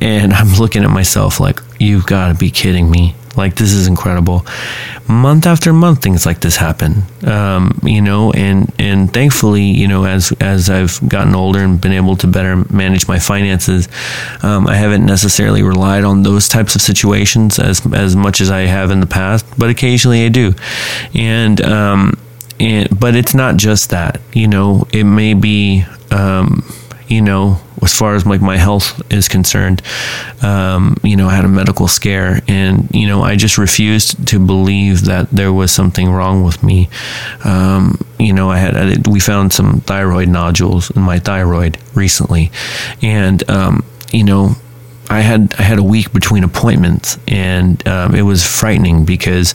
And 0.00 0.32
I'm 0.32 0.54
looking 0.54 0.84
at 0.84 0.90
myself 0.90 1.40
like, 1.40 1.60
"You've 1.78 2.06
got 2.06 2.28
to 2.28 2.34
be 2.34 2.50
kidding 2.50 2.90
me!" 2.90 3.14
Like 3.36 3.56
this 3.56 3.72
is 3.72 3.86
incredible. 3.86 4.46
Month 5.08 5.46
after 5.46 5.72
month, 5.72 6.02
things 6.02 6.24
like 6.24 6.40
this 6.40 6.56
happen. 6.56 7.02
Um, 7.24 7.78
you 7.82 8.00
know, 8.00 8.32
and 8.32 8.72
and 8.78 9.12
thankfully, 9.12 9.64
you 9.64 9.88
know, 9.88 10.04
as 10.04 10.32
as 10.40 10.70
I've 10.70 11.00
gotten 11.08 11.34
older 11.34 11.60
and 11.60 11.80
been 11.80 11.92
able 11.92 12.16
to 12.18 12.26
better 12.26 12.56
manage 12.72 13.08
my 13.08 13.18
finances, 13.18 13.88
um, 14.42 14.66
I 14.66 14.76
haven't 14.76 15.04
necessarily 15.04 15.62
relied 15.62 16.04
on 16.04 16.22
those 16.22 16.48
types 16.48 16.74
of 16.74 16.82
situations 16.82 17.58
as 17.58 17.84
as 17.92 18.14
much 18.14 18.40
as 18.40 18.50
I 18.50 18.60
have 18.60 18.90
in 18.90 19.00
the 19.00 19.06
past. 19.06 19.44
But 19.58 19.68
occasionally, 19.70 20.24
I 20.24 20.28
do, 20.28 20.54
and 21.14 21.60
um, 21.60 22.18
and 22.60 22.88
but 22.98 23.14
it's 23.14 23.34
not 23.34 23.56
just 23.56 23.90
that. 23.90 24.20
You 24.32 24.48
know, 24.48 24.86
it 24.92 25.04
may 25.04 25.34
be. 25.34 25.84
Um, 26.10 26.64
you 27.06 27.20
know, 27.20 27.60
as 27.82 27.92
far 27.92 28.14
as 28.14 28.24
like 28.24 28.40
my 28.40 28.56
health 28.56 29.00
is 29.12 29.28
concerned, 29.28 29.82
um, 30.42 30.96
you 31.02 31.16
know, 31.16 31.28
I 31.28 31.34
had 31.34 31.44
a 31.44 31.48
medical 31.48 31.86
scare, 31.86 32.40
and 32.48 32.88
you 32.92 33.06
know, 33.06 33.22
I 33.22 33.36
just 33.36 33.58
refused 33.58 34.26
to 34.28 34.38
believe 34.38 35.02
that 35.02 35.30
there 35.30 35.52
was 35.52 35.70
something 35.70 36.10
wrong 36.10 36.44
with 36.44 36.62
me. 36.62 36.88
Um, 37.44 38.00
you 38.18 38.32
know, 38.32 38.50
I 38.50 38.58
had 38.58 38.76
I, 38.76 39.10
we 39.10 39.20
found 39.20 39.52
some 39.52 39.80
thyroid 39.80 40.28
nodules 40.28 40.90
in 40.90 41.02
my 41.02 41.18
thyroid 41.18 41.78
recently, 41.94 42.50
and 43.02 43.48
um, 43.50 43.84
you 44.12 44.24
know, 44.24 44.56
I 45.10 45.20
had 45.20 45.54
I 45.58 45.62
had 45.62 45.78
a 45.78 45.82
week 45.82 46.12
between 46.12 46.44
appointments, 46.44 47.18
and 47.28 47.86
um, 47.86 48.14
it 48.14 48.22
was 48.22 48.46
frightening 48.46 49.04
because, 49.04 49.54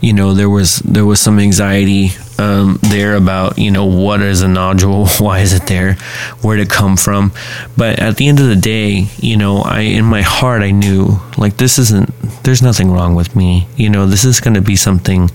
you 0.00 0.12
know, 0.12 0.34
there 0.34 0.50
was 0.50 0.78
there 0.78 1.06
was 1.06 1.20
some 1.20 1.38
anxiety 1.38 2.10
um, 2.38 2.78
there 2.82 3.14
about 3.14 3.58
you 3.58 3.70
know 3.70 3.86
what 3.86 4.20
is 4.20 4.42
a 4.42 4.48
nodule, 4.48 5.06
why 5.18 5.40
is 5.40 5.52
it 5.52 5.66
there, 5.66 5.94
where 6.42 6.56
did 6.56 6.68
it 6.68 6.70
come 6.70 6.96
from, 6.96 7.32
but 7.76 7.98
at 7.98 8.16
the 8.16 8.28
end 8.28 8.40
of 8.40 8.46
the 8.46 8.56
day, 8.56 9.08
you 9.18 9.36
know, 9.36 9.58
I 9.58 9.80
in 9.80 10.04
my 10.04 10.22
heart 10.22 10.62
I 10.62 10.70
knew 10.70 11.20
like 11.36 11.56
this 11.56 11.78
isn't 11.78 12.10
there's 12.44 12.62
nothing 12.62 12.90
wrong 12.90 13.14
with 13.14 13.36
me, 13.36 13.66
you 13.76 13.88
know, 13.88 14.06
this 14.06 14.24
is 14.24 14.40
going 14.40 14.54
to 14.54 14.62
be 14.62 14.76
something 14.76 15.30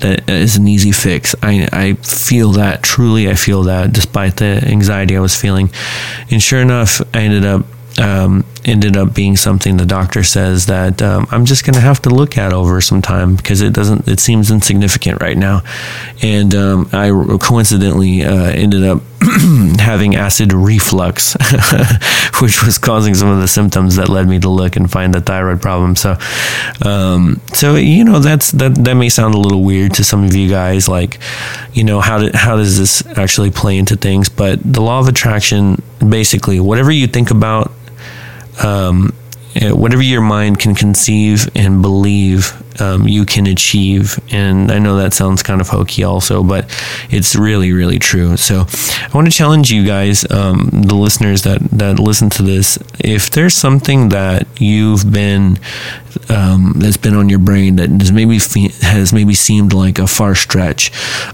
that 0.00 0.28
is 0.28 0.56
an 0.56 0.66
easy 0.66 0.92
fix. 0.92 1.34
I, 1.42 1.68
I 1.72 1.92
feel 1.94 2.52
that 2.52 2.82
truly, 2.82 3.30
I 3.30 3.34
feel 3.34 3.62
that 3.64 3.92
despite 3.92 4.36
the 4.36 4.62
anxiety 4.66 5.16
I 5.16 5.20
was 5.20 5.40
feeling, 5.40 5.70
and 6.30 6.42
sure 6.42 6.60
enough, 6.60 7.00
I 7.14 7.20
ended 7.20 7.44
up 7.44 7.64
um, 7.98 8.44
ended 8.64 8.96
up 8.96 9.14
being 9.14 9.36
something 9.36 9.76
the 9.76 9.86
doctor 9.86 10.22
says 10.22 10.66
that 10.66 11.02
um, 11.02 11.26
I'm 11.30 11.44
just 11.44 11.64
going 11.64 11.74
to 11.74 11.80
have 11.80 12.00
to 12.02 12.10
look 12.10 12.38
at 12.38 12.52
over 12.52 12.80
some 12.80 13.02
time 13.02 13.36
because 13.36 13.60
it 13.60 13.72
doesn't 13.72 14.06
it 14.06 14.20
seems 14.20 14.50
insignificant 14.50 15.20
right 15.20 15.36
now, 15.36 15.62
and 16.22 16.54
um, 16.54 16.88
I 16.92 17.08
coincidentally 17.40 18.22
uh, 18.22 18.50
ended 18.50 18.84
up 18.84 19.02
having 19.78 20.14
acid 20.14 20.52
reflux, 20.52 21.34
which 22.40 22.62
was 22.64 22.78
causing 22.78 23.14
some 23.14 23.28
of 23.28 23.40
the 23.40 23.48
symptoms 23.48 23.96
that 23.96 24.08
led 24.08 24.28
me 24.28 24.38
to 24.38 24.48
look 24.48 24.76
and 24.76 24.90
find 24.90 25.12
the 25.14 25.20
thyroid 25.20 25.60
problem. 25.60 25.96
So, 25.96 26.16
um, 26.84 27.40
so 27.52 27.74
you 27.74 28.04
know 28.04 28.20
that's 28.20 28.52
that 28.52 28.74
that 28.84 28.94
may 28.94 29.08
sound 29.08 29.34
a 29.34 29.38
little 29.38 29.62
weird 29.62 29.94
to 29.94 30.04
some 30.04 30.24
of 30.24 30.34
you 30.34 30.48
guys, 30.48 30.88
like 30.88 31.18
you 31.72 31.84
know 31.84 32.00
how 32.00 32.18
do, 32.18 32.30
how 32.34 32.56
does 32.56 32.78
this 32.78 33.04
actually 33.18 33.50
play 33.50 33.76
into 33.76 33.96
things? 33.96 34.28
But 34.28 34.60
the 34.62 34.80
law 34.80 35.00
of 35.00 35.08
attraction, 35.08 35.82
basically, 35.98 36.60
whatever 36.60 36.92
you 36.92 37.06
think 37.08 37.30
about 37.30 37.72
um, 38.62 39.12
whatever 39.60 40.02
your 40.02 40.22
mind 40.22 40.58
can 40.58 40.74
conceive 40.74 41.48
and 41.54 41.82
believe, 41.82 42.52
um, 42.80 43.06
you 43.06 43.24
can 43.26 43.46
achieve. 43.46 44.18
And 44.32 44.72
I 44.72 44.78
know 44.78 44.96
that 44.96 45.12
sounds 45.12 45.42
kind 45.42 45.60
of 45.60 45.68
hokey, 45.68 46.04
also, 46.04 46.42
but 46.42 46.66
it's 47.10 47.36
really, 47.36 47.72
really 47.72 47.98
true. 47.98 48.36
So 48.36 48.66
I 48.66 49.10
want 49.14 49.26
to 49.26 49.32
challenge 49.32 49.70
you 49.70 49.84
guys, 49.84 50.28
um, 50.30 50.70
the 50.72 50.94
listeners 50.94 51.42
that 51.42 51.60
that 51.72 51.98
listen 51.98 52.30
to 52.30 52.42
this. 52.42 52.78
If 52.98 53.30
there's 53.30 53.54
something 53.54 54.08
that 54.08 54.46
you've 54.60 55.12
been 55.12 55.58
um, 56.28 56.74
that's 56.76 56.96
been 56.96 57.14
on 57.14 57.28
your 57.28 57.38
brain 57.38 57.76
that 57.76 57.90
has 57.90 58.12
maybe 58.12 58.38
has 58.80 59.12
maybe 59.12 59.34
seemed 59.34 59.72
like 59.72 59.98
a 59.98 60.06
far 60.06 60.34
stretch, 60.34 60.92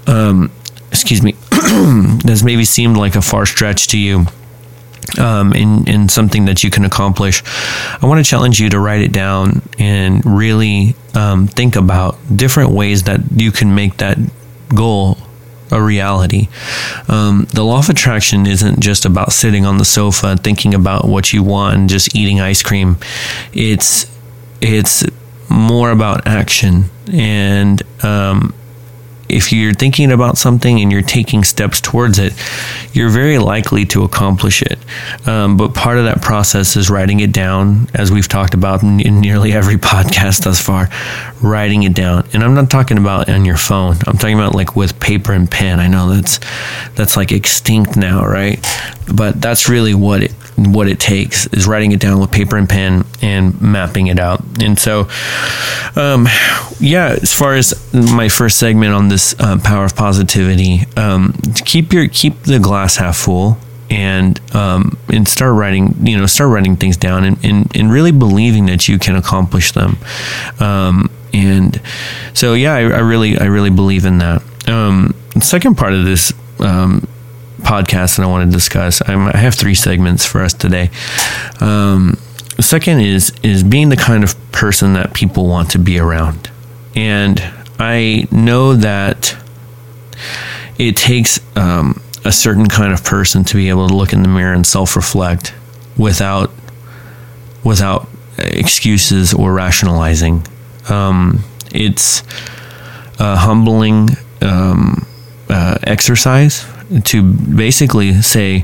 um, 0.09 0.51
excuse 0.91 1.23
me, 1.23 1.37
has 1.53 2.43
maybe 2.43 2.65
seemed 2.65 2.97
like 2.97 3.15
a 3.15 3.23
far 3.23 3.47
stretch 3.47 3.87
to 3.89 3.99
you 3.99 4.27
um, 5.19 5.53
in, 5.53 5.89
in 5.89 6.09
something 6.09 6.45
that 6.47 6.63
you 6.65 6.71
can 6.71 6.85
accomplish, 6.85 7.43
I 8.03 8.07
want 8.07 8.25
to 8.25 8.29
challenge 8.29 8.61
you 8.61 8.69
to 8.71 8.79
write 8.79 9.01
it 9.01 9.13
down 9.13 9.63
and 9.79 10.25
really 10.25 10.95
um, 11.15 11.47
think 11.47 11.77
about 11.77 12.17
different 12.35 12.71
ways 12.71 13.05
that 13.05 13.21
you 13.35 13.53
can 13.53 13.75
make 13.75 13.99
that 13.99 14.19
goal 14.75 15.19
a 15.71 15.81
reality. 15.81 16.49
Um, 17.09 17.47
the 17.53 17.63
law 17.63 17.79
of 17.79 17.89
attraction 17.89 18.47
isn't 18.47 18.81
just 18.81 19.05
about 19.05 19.33
sitting 19.33 19.65
on 19.65 19.79
the 19.79 19.85
sofa 19.85 20.37
thinking 20.37 20.75
about 20.75 21.07
what 21.07 21.33
you 21.33 21.43
want 21.43 21.77
and 21.77 21.89
just 21.89 22.15
eating 22.15 22.41
ice 22.41 22.63
cream. 22.63 22.97
It's 23.53 24.07
it's 24.61 25.05
more 25.51 25.91
about 25.91 26.27
action 26.27 26.85
and 27.13 27.83
um, 28.05 28.55
if 29.29 29.53
you're 29.53 29.75
thinking 29.75 30.11
about 30.13 30.39
something 30.39 30.81
and 30.81 30.91
you're 30.91 31.03
taking 31.03 31.45
steps 31.45 31.81
towards 31.81 32.19
it, 32.19 32.33
you're 32.93 33.11
very 33.11 33.39
likely 33.39 33.85
to 33.87 34.05
accomplish 34.05 34.63
it. 34.63 34.79
Um, 35.27 35.57
but 35.57 35.75
part 35.75 35.99
of 35.99 36.05
that 36.05 36.23
process 36.23 36.77
is 36.77 36.91
writing 36.91 37.21
it 37.21 37.33
down, 37.33 37.89
as 37.95 38.11
we've 38.11 38.29
talked 38.29 38.55
about 38.55 38.83
in, 38.83 39.01
in, 39.01 39.21
nearly 39.21 39.53
every 39.53 39.77
podcast 39.89 40.45
thus 40.45 40.61
far, 40.61 40.89
writing 41.43 41.83
it 41.83 41.95
down. 41.95 42.27
And 42.33 42.43
I'm 42.43 42.55
not 42.55 42.71
talking 42.71 42.99
about 42.99 43.29
on 43.29 43.45
your 43.45 43.57
phone. 43.57 43.97
I'm 44.07 44.17
talking 44.19 44.39
about 44.39 44.55
like 44.55 44.77
with 44.77 44.99
paper 45.01 45.33
and 45.33 45.51
pen. 45.51 45.81
I 45.81 45.89
know 45.89 46.15
that's 46.15 46.41
that's 46.95 47.17
like 47.17 47.33
extinct 47.33 47.97
now, 47.97 48.25
right? 48.25 48.65
But 49.13 49.41
that's 49.41 49.69
really 49.69 49.95
what 49.95 50.23
it 50.23 50.33
what 50.59 50.89
it 50.89 50.99
takes 50.99 51.47
is 51.49 51.67
writing 51.67 51.93
it 51.93 52.01
down 52.01 52.21
with 52.21 52.31
paper 52.31 52.57
and 52.57 52.69
pen 52.69 53.05
and 53.23 53.61
mapping 53.61 54.09
it 54.09 54.19
out. 54.19 54.43
And 54.61 54.79
so, 54.79 55.09
um, 55.95 56.27
yeah, 56.81 57.17
as 57.21 57.33
far 57.33 57.55
as 57.55 57.93
my 57.93 58.29
first 58.29 58.59
segment 58.59 58.93
on 58.93 59.09
this 59.09 59.39
uh, 59.39 59.59
power 59.63 59.85
of 59.85 59.95
positivity, 59.95 60.81
um, 60.97 61.35
keep 61.65 61.93
your 61.93 62.09
keep 62.09 62.43
the 62.43 62.59
glass 62.59 62.97
half 62.97 63.17
full 63.17 63.59
and 63.91 64.41
um, 64.55 64.99
and 65.09 65.27
start 65.27 65.55
writing 65.55 65.95
you 66.07 66.19
know 66.19 66.27
start 66.27 66.51
writing 66.51 66.77
things 66.77 66.97
down 66.97 67.25
and, 67.25 67.43
and, 67.45 67.75
and 67.75 67.91
really 67.91 68.13
believing 68.13 68.67
that 68.67 68.89
you 68.89 68.99
can 68.99 69.17
accomplish 69.17 69.73
them 69.73 69.97
um, 70.61 71.11
and 71.33 71.81
so 72.35 72.55
yeah 72.55 72.75
I, 72.75 72.81
I, 72.81 72.99
really 72.99 73.39
I 73.39 73.47
really 73.47 73.71
believe 73.71 74.05
in 74.05 74.19
that 74.19 74.43
um, 74.69 75.15
the 75.35 75.41
second 75.41 75.77
part 75.77 75.95
of 75.95 76.05
this 76.05 76.33
um, 76.61 77.09
podcast 77.69 78.17
that 78.17 78.23
I 78.23 78.27
want 78.27 78.51
to 78.51 78.57
discuss. 78.57 79.03
I'm, 79.07 79.29
i 79.29 79.37
have 79.37 79.55
three 79.55 79.75
segments 79.75 80.25
for 80.25 80.43
us 80.43 80.55
today. 80.55 80.91
Um, 81.61 82.17
second 82.59 83.01
is 83.01 83.33
is 83.43 83.63
being 83.63 83.91
the 83.91 83.97
kind 83.97 84.25
of 84.25 84.35
person 84.53 84.95
that 84.95 85.13
people 85.13 85.47
want 85.47 85.71
to 85.73 85.79
be 85.79 85.99
around, 85.99 86.51
and 86.97 87.39
I 87.79 88.27
know 88.33 88.75
that 88.75 89.37
it 90.79 90.97
takes 90.97 91.41
um, 91.57 92.01
a 92.25 92.33
certain 92.33 92.69
kind 92.69 92.93
of 92.93 93.05
person 93.05 93.45
to 93.45 93.55
be 93.57 93.69
able 93.69 93.87
to 93.87 93.95
look 93.95 94.15
in 94.15 94.23
the 94.23 94.29
mirror 94.29 94.55
and 94.55 94.67
self 94.67 94.97
reflect 94.97 95.53
without 95.99 96.51
without 97.65 98.09
excuses 98.39 99.35
or 99.35 99.53
rationalizing. 99.53 100.47
Um, 100.89 101.45
it's 101.71 102.23
a 103.19 103.37
humbling 103.37 104.09
um, 104.41 105.07
uh, 105.51 105.77
exercise 105.83 106.65
to 107.05 107.23
basically 107.23 108.23
say, 108.23 108.61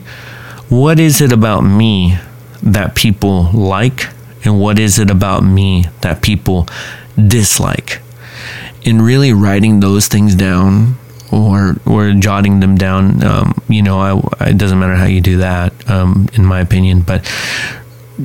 what 0.68 0.98
is 0.98 1.20
it 1.20 1.32
about 1.32 1.60
me 1.60 2.18
that 2.62 2.94
people 2.94 3.50
like, 3.52 4.08
and 4.44 4.60
what 4.60 4.78
is 4.78 4.98
it 4.98 5.10
about 5.10 5.42
me 5.42 5.86
that 6.00 6.22
people 6.22 6.66
dislike? 7.16 8.00
And 8.86 9.02
really 9.02 9.32
writing 9.32 9.80
those 9.80 10.08
things 10.08 10.34
down 10.34 10.96
or 11.32 11.76
or 11.86 12.12
jotting 12.12 12.60
them 12.60 12.76
down. 12.76 13.24
Um, 13.24 13.62
you 13.68 13.82
know, 13.82 13.98
I, 13.98 14.50
it 14.50 14.58
doesn't 14.58 14.78
matter 14.78 14.94
how 14.94 15.06
you 15.06 15.20
do 15.20 15.38
that, 15.38 15.72
um, 15.90 16.28
in 16.34 16.44
my 16.44 16.60
opinion, 16.60 17.00
but 17.00 17.24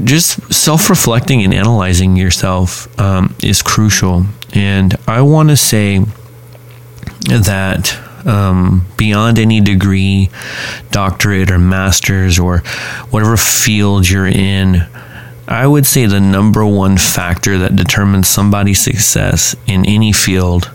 just 0.04 0.54
self 0.54 0.90
reflecting 0.90 1.44
and 1.44 1.54
analyzing 1.54 2.16
yourself 2.16 2.88
um, 3.00 3.36
is 3.42 3.62
crucial. 3.62 4.26
And 4.54 4.96
I 5.08 5.22
want 5.22 5.50
to 5.50 5.58
say 5.58 6.00
that 7.28 7.98
um, 8.26 8.86
beyond 8.98 9.40
any 9.40 9.62
degree, 9.62 10.30
doctorate, 10.92 11.52
or 11.52 11.60
master's, 11.60 12.40
or 12.40 12.60
whatever 13.10 13.38
field 13.38 14.10
you're 14.10 14.28
in, 14.28 14.88
I 15.48 15.66
would 15.66 15.86
say 15.86 16.06
the 16.06 16.20
number 16.20 16.66
one 16.66 16.98
factor 16.98 17.58
that 17.58 17.76
determines 17.76 18.28
somebody's 18.28 18.82
success 18.82 19.56
in 19.66 19.86
any 19.86 20.14
field 20.14 20.72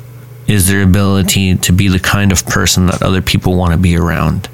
is 0.47 0.69
their 0.69 0.83
ability 0.83 1.57
to 1.57 1.73
be 1.73 1.89
the 1.89 2.01
kind 2.01 2.33
of 2.33 2.45
person 2.45 2.87
that 2.87 3.03
other 3.03 3.23
people 3.23 3.57
want 3.57 3.73
to 3.73 3.79
be 3.79 3.97
around. 3.97 4.49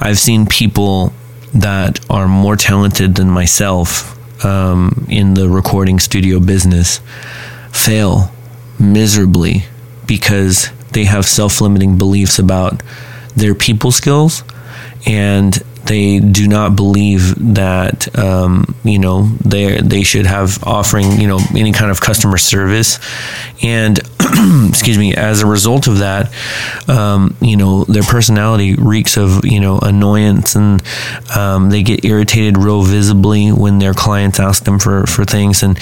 I've 0.00 0.18
seen 0.18 0.46
people 0.46 1.12
that 1.54 2.00
are 2.10 2.28
more 2.28 2.56
talented 2.56 3.14
than 3.14 3.30
myself 3.30 4.16
um, 4.44 5.06
in 5.08 5.34
the 5.34 5.48
recording 5.48 5.98
studio 5.98 6.40
business 6.40 7.00
fail 7.72 8.32
miserably 8.78 9.64
because 10.06 10.70
they 10.92 11.04
have 11.04 11.26
self-limiting 11.26 11.98
beliefs 11.98 12.38
about 12.38 12.82
their 13.36 13.54
people 13.54 13.90
skills 13.90 14.42
and 15.06 15.62
they 15.90 16.20
do 16.20 16.46
not 16.46 16.76
believe 16.76 17.54
that 17.54 18.16
um, 18.18 18.76
you 18.84 18.98
know 18.98 19.24
they 19.44 19.80
they 19.80 20.02
should 20.02 20.26
have 20.26 20.62
offering 20.62 21.20
you 21.20 21.26
know 21.26 21.40
any 21.54 21.72
kind 21.72 21.90
of 21.90 22.00
customer 22.00 22.38
service. 22.38 22.98
And 23.62 23.98
excuse 24.68 24.98
me 24.98 25.14
as 25.14 25.42
a 25.42 25.46
result 25.46 25.86
of 25.86 25.98
that 25.98 26.32
um, 26.88 27.36
you 27.40 27.56
know 27.56 27.84
their 27.84 28.02
personality 28.02 28.74
reeks 28.74 29.16
of 29.16 29.44
you 29.44 29.60
know 29.60 29.78
annoyance 29.78 30.54
and 30.54 30.82
um, 31.34 31.70
they 31.70 31.82
get 31.82 32.04
irritated 32.04 32.56
real 32.56 32.82
visibly 32.82 33.50
when 33.50 33.78
their 33.78 33.94
clients 33.94 34.38
ask 34.38 34.64
them 34.64 34.78
for 34.78 35.06
for 35.06 35.24
things. 35.24 35.62
And 35.62 35.78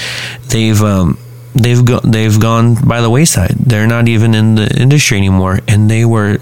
they've 0.49 0.81
um, 0.83 1.19
they've 1.55 1.85
go- 1.85 2.01
they've 2.01 2.39
gone 2.41 2.75
by 2.87 3.01
the 3.01 3.11
wayside 3.11 3.55
they're 3.59 3.87
not 3.87 4.09
even 4.09 4.35
in 4.35 4.55
the 4.55 4.69
industry 4.81 5.17
anymore 5.17 5.61
and 5.67 5.91
they 5.91 6.05
were 6.05 6.39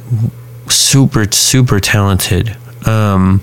super 0.68 1.30
super 1.30 1.80
talented 1.80 2.56
um, 2.86 3.40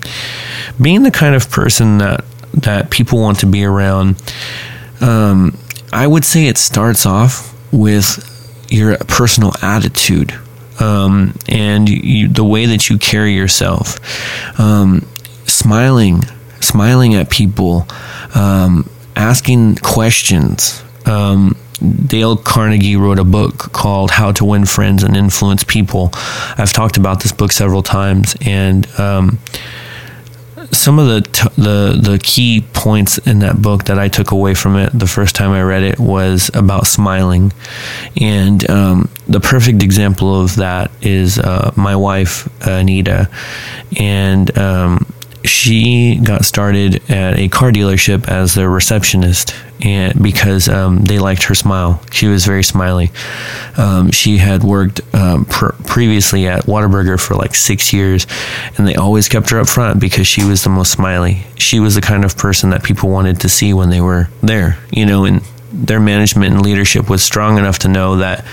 being 0.80 1.02
the 1.02 1.10
kind 1.10 1.34
of 1.34 1.50
person 1.50 1.98
that 1.98 2.24
that 2.54 2.90
people 2.90 3.20
want 3.20 3.40
to 3.40 3.46
be 3.46 3.64
around, 3.64 4.16
um, 5.00 5.56
I 5.92 6.06
would 6.06 6.24
say 6.24 6.46
it 6.46 6.58
starts 6.58 7.04
off 7.04 7.52
with 7.72 8.30
your 8.70 8.96
personal 8.98 9.52
attitude 9.62 10.32
um, 10.80 11.34
and 11.48 11.88
you, 11.88 12.28
the 12.28 12.44
way 12.44 12.66
that 12.66 12.88
you 12.88 12.98
carry 12.98 13.34
yourself, 13.34 13.98
um, 14.58 15.06
smiling, 15.46 16.22
smiling 16.60 17.14
at 17.14 17.30
people, 17.30 17.86
um, 18.34 18.88
asking 19.16 19.76
questions. 19.76 20.82
Um, 21.06 21.56
Dale 22.06 22.36
Carnegie 22.36 22.96
wrote 22.96 23.18
a 23.18 23.24
book 23.24 23.72
called 23.72 24.10
How 24.10 24.32
to 24.32 24.44
Win 24.44 24.64
Friends 24.64 25.02
and 25.02 25.16
Influence 25.16 25.64
People. 25.64 26.10
I've 26.56 26.72
talked 26.72 26.96
about 26.96 27.22
this 27.22 27.32
book 27.32 27.52
several 27.52 27.82
times, 27.82 28.36
and 28.40 28.88
um, 28.98 29.38
some 30.70 30.98
of 30.98 31.06
the 31.06 31.20
t- 31.20 31.48
the 31.56 31.98
the 32.00 32.18
key 32.22 32.64
points 32.72 33.18
in 33.18 33.40
that 33.40 33.60
book 33.60 33.84
that 33.84 33.98
I 33.98 34.08
took 34.08 34.30
away 34.30 34.54
from 34.54 34.76
it 34.76 34.90
the 34.98 35.06
first 35.06 35.34
time 35.34 35.50
I 35.50 35.62
read 35.62 35.82
it 35.82 35.98
was 35.98 36.50
about 36.54 36.86
smiling, 36.86 37.52
and 38.20 38.68
um, 38.70 39.10
the 39.28 39.40
perfect 39.40 39.82
example 39.82 40.40
of 40.40 40.56
that 40.56 40.90
is 41.02 41.38
uh, 41.38 41.72
my 41.76 41.96
wife 41.96 42.48
Anita, 42.66 43.28
and 43.98 44.56
um, 44.56 45.06
she 45.44 46.16
got 46.16 46.44
started 46.44 47.08
at 47.10 47.38
a 47.38 47.48
car 47.48 47.70
dealership 47.70 48.28
as 48.28 48.54
their 48.54 48.70
receptionist 48.70 49.54
and 49.82 50.22
because 50.22 50.68
um, 50.68 51.04
they 51.04 51.18
liked 51.18 51.42
her 51.44 51.54
smile. 51.54 52.02
She 52.10 52.26
was 52.26 52.46
very 52.46 52.64
smiley. 52.64 53.10
Um, 53.76 54.10
she 54.10 54.38
had 54.38 54.62
worked 54.62 55.00
um, 55.14 55.44
pr- 55.44 55.74
previously 55.86 56.46
at 56.46 56.64
Whataburger 56.64 57.20
for 57.20 57.34
like 57.34 57.54
six 57.54 57.92
years 57.92 58.26
and 58.78 58.86
they 58.86 58.94
always 58.94 59.28
kept 59.28 59.50
her 59.50 59.60
up 59.60 59.68
front 59.68 60.00
because 60.00 60.26
she 60.26 60.44
was 60.44 60.64
the 60.64 60.70
most 60.70 60.92
smiley. 60.92 61.42
She 61.56 61.80
was 61.80 61.94
the 61.94 62.00
kind 62.00 62.24
of 62.24 62.36
person 62.36 62.70
that 62.70 62.82
people 62.82 63.10
wanted 63.10 63.40
to 63.40 63.48
see 63.48 63.74
when 63.74 63.90
they 63.90 64.00
were 64.00 64.28
there 64.42 64.78
you 64.90 65.04
know 65.06 65.24
and 65.24 65.42
their 65.74 66.00
management 66.00 66.54
and 66.54 66.62
leadership 66.62 67.10
was 67.10 67.22
strong 67.22 67.58
enough 67.58 67.80
to 67.80 67.88
know 67.88 68.16
that 68.16 68.44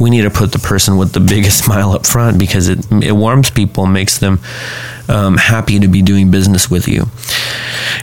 we 0.00 0.10
need 0.10 0.22
to 0.22 0.30
put 0.30 0.52
the 0.52 0.58
person 0.58 0.96
with 0.96 1.12
the 1.12 1.20
biggest 1.20 1.58
smile 1.64 1.92
up 1.92 2.06
front 2.06 2.38
because 2.38 2.68
it 2.68 2.90
it 2.90 3.12
warms 3.12 3.50
people, 3.50 3.86
makes 3.86 4.18
them 4.18 4.40
um, 5.08 5.36
happy 5.36 5.78
to 5.78 5.88
be 5.88 6.02
doing 6.02 6.30
business 6.30 6.70
with 6.70 6.88
you. 6.88 7.04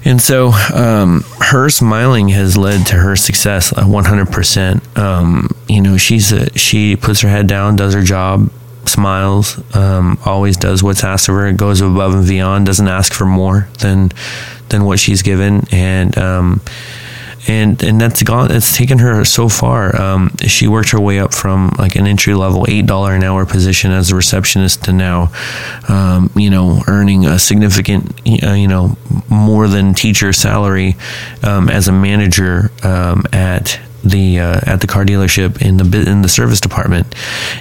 And 0.06 0.22
so 0.22 0.52
um, 0.74 1.24
her 1.40 1.70
smiling 1.70 2.30
has 2.30 2.58
led 2.58 2.86
to 2.88 2.96
her 2.96 3.16
success 3.16 3.72
100%. 3.72 4.98
Um, 4.98 5.50
you 5.68 5.82
know, 5.82 5.98
she's 5.98 6.32
a, 6.32 6.58
she 6.58 6.96
puts 6.96 7.22
her 7.22 7.30
head 7.30 7.48
down, 7.48 7.76
does 7.76 7.94
her 7.94 8.02
job, 8.02 8.50
smiles, 8.86 9.60
um, 9.76 10.18
always 10.26 10.58
does 10.58 10.84
what's 10.84 11.04
asked 11.04 11.30
of 11.30 11.36
her, 11.36 11.52
goes 11.54 11.82
above 11.82 12.14
and 12.14 12.28
beyond, 12.28 12.66
doesn't 12.66 12.88
ask 12.88 13.14
for 13.14 13.26
more 13.26 13.68
than 13.80 14.12
than 14.70 14.86
what 14.86 15.00
she's 15.00 15.22
given, 15.22 15.68
and 15.72 16.18
um, 16.18 16.62
and 17.48 17.82
and 17.84 18.00
that's 18.00 18.24
gone. 18.24 18.52
It's 18.52 18.76
taken 18.76 19.00
her 19.00 19.26
so 19.26 19.50
far. 19.50 20.00
Um, 20.00 20.36
she 20.48 20.68
worked 20.68 20.92
her 20.92 21.00
way 21.00 21.20
up 21.20 21.34
from 21.34 21.74
like 21.78 21.96
an 21.96 22.08
entry 22.08 22.34
level 22.34 22.66
eight 22.68 22.86
dollar 22.86 23.16
an 23.16 23.24
hour 23.24 23.46
position 23.46 23.92
as 23.92 24.12
a 24.12 24.16
receptionist 24.16 24.84
to 24.86 24.94
now, 24.94 25.32
um, 25.90 26.32
you 26.36 26.50
know, 26.50 26.82
earning 26.88 27.26
a 27.26 27.40
significant, 27.40 28.12
uh, 28.44 28.54
you 28.54 28.68
know, 28.68 28.98
more 29.30 29.68
than 29.68 29.94
teacher 29.94 30.32
salary 30.34 30.96
um, 31.44 31.70
as 31.70 31.88
a 31.88 31.92
manager 31.92 32.72
um, 32.84 33.24
at 33.34 33.80
the 34.04 34.40
uh, 34.40 34.60
at 34.66 34.82
the 34.82 34.88
car 34.88 35.06
dealership 35.06 35.62
in 35.62 35.78
the 35.78 36.10
in 36.10 36.22
the 36.22 36.30
service 36.30 36.60
department, 36.60 37.14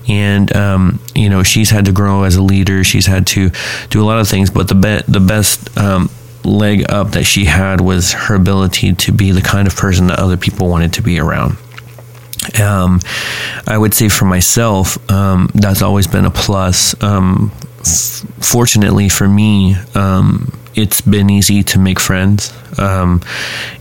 and 0.08 0.54
um, 0.56 1.00
you 1.14 1.28
know 1.28 1.42
she's 1.42 1.70
had 1.70 1.84
to 1.84 1.92
grow 1.92 2.24
as 2.24 2.36
a 2.36 2.42
leader. 2.42 2.84
She's 2.84 3.06
had 3.06 3.26
to 3.28 3.50
do 3.90 4.02
a 4.02 4.04
lot 4.04 4.18
of 4.18 4.28
things, 4.28 4.50
but 4.50 4.68
the 4.68 4.74
be- 4.74 5.12
the 5.12 5.20
best 5.20 5.76
um, 5.78 6.10
leg 6.44 6.90
up 6.90 7.12
that 7.12 7.24
she 7.24 7.44
had 7.44 7.80
was 7.80 8.12
her 8.12 8.34
ability 8.34 8.94
to 8.94 9.12
be 9.12 9.30
the 9.30 9.42
kind 9.42 9.66
of 9.68 9.76
person 9.76 10.08
that 10.08 10.18
other 10.18 10.36
people 10.36 10.68
wanted 10.68 10.94
to 10.94 11.02
be 11.02 11.18
around. 11.18 11.56
Um, 12.60 13.00
I 13.66 13.78
would 13.78 13.94
say 13.94 14.08
for 14.08 14.24
myself, 14.24 14.98
um, 15.10 15.48
that's 15.54 15.82
always 15.82 16.06
been 16.06 16.24
a 16.24 16.30
plus. 16.30 17.00
Um, 17.02 17.52
f- 17.80 18.26
fortunately 18.40 19.08
for 19.08 19.28
me, 19.28 19.76
um, 19.94 20.52
it's 20.74 21.00
been 21.02 21.30
easy 21.30 21.62
to 21.62 21.78
make 21.78 22.00
friends. 22.00 22.52
Um, 22.78 23.20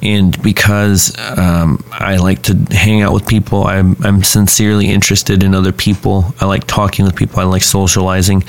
and 0.04 0.40
because 0.44 1.18
um, 1.38 1.84
I 1.92 2.18
like 2.18 2.44
to 2.44 2.54
hang 2.72 3.02
out 3.02 3.14
with 3.14 3.26
people, 3.26 3.64
I'm, 3.66 3.96
I'm 4.04 4.22
sincerely 4.22 4.90
interested 4.90 5.42
in 5.42 5.56
other 5.56 5.72
people. 5.72 6.36
I 6.40 6.46
like 6.46 6.68
talking 6.68 7.06
with 7.06 7.16
people. 7.16 7.40
I 7.40 7.46
like 7.46 7.64
socializing. 7.64 8.44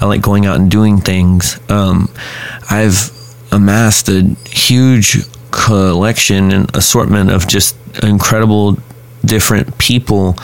I 0.00 0.04
like 0.04 0.20
going 0.20 0.44
out 0.44 0.56
and 0.56 0.70
doing 0.70 0.98
things. 1.00 1.58
I've 1.68 3.10
amassed 3.52 4.08
a 4.08 4.22
huge 4.48 5.18
collection 5.50 6.52
and 6.52 6.76
assortment 6.76 7.30
of 7.30 7.46
just 7.46 7.76
incredible 8.02 8.76
different 9.24 9.78
people 9.78 10.36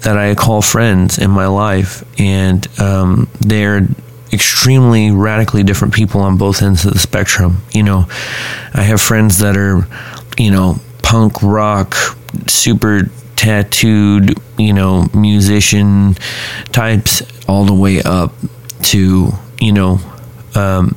that 0.00 0.18
I 0.18 0.34
call 0.34 0.62
friends 0.62 1.18
in 1.18 1.30
my 1.30 1.46
life, 1.46 2.04
and 2.18 2.66
um, 2.80 3.28
they're 3.40 3.86
extremely 4.32 5.10
radically 5.10 5.62
different 5.62 5.94
people 5.94 6.20
on 6.20 6.36
both 6.36 6.62
ends 6.62 6.84
of 6.84 6.92
the 6.92 6.98
spectrum. 6.98 7.62
You 7.72 7.84
know, 7.84 8.06
I 8.74 8.82
have 8.82 9.00
friends 9.00 9.38
that 9.38 9.56
are, 9.56 9.86
you 10.36 10.50
know, 10.50 10.80
punk 11.02 11.42
rock, 11.42 11.94
super 12.46 13.10
tattooed, 13.36 14.34
you 14.58 14.72
know, 14.72 15.06
musician 15.14 16.14
types, 16.72 17.22
all 17.48 17.64
the 17.64 17.74
way 17.74 18.02
up 18.02 18.32
to, 18.82 19.30
you 19.60 19.72
know, 19.72 20.00
um, 20.54 20.96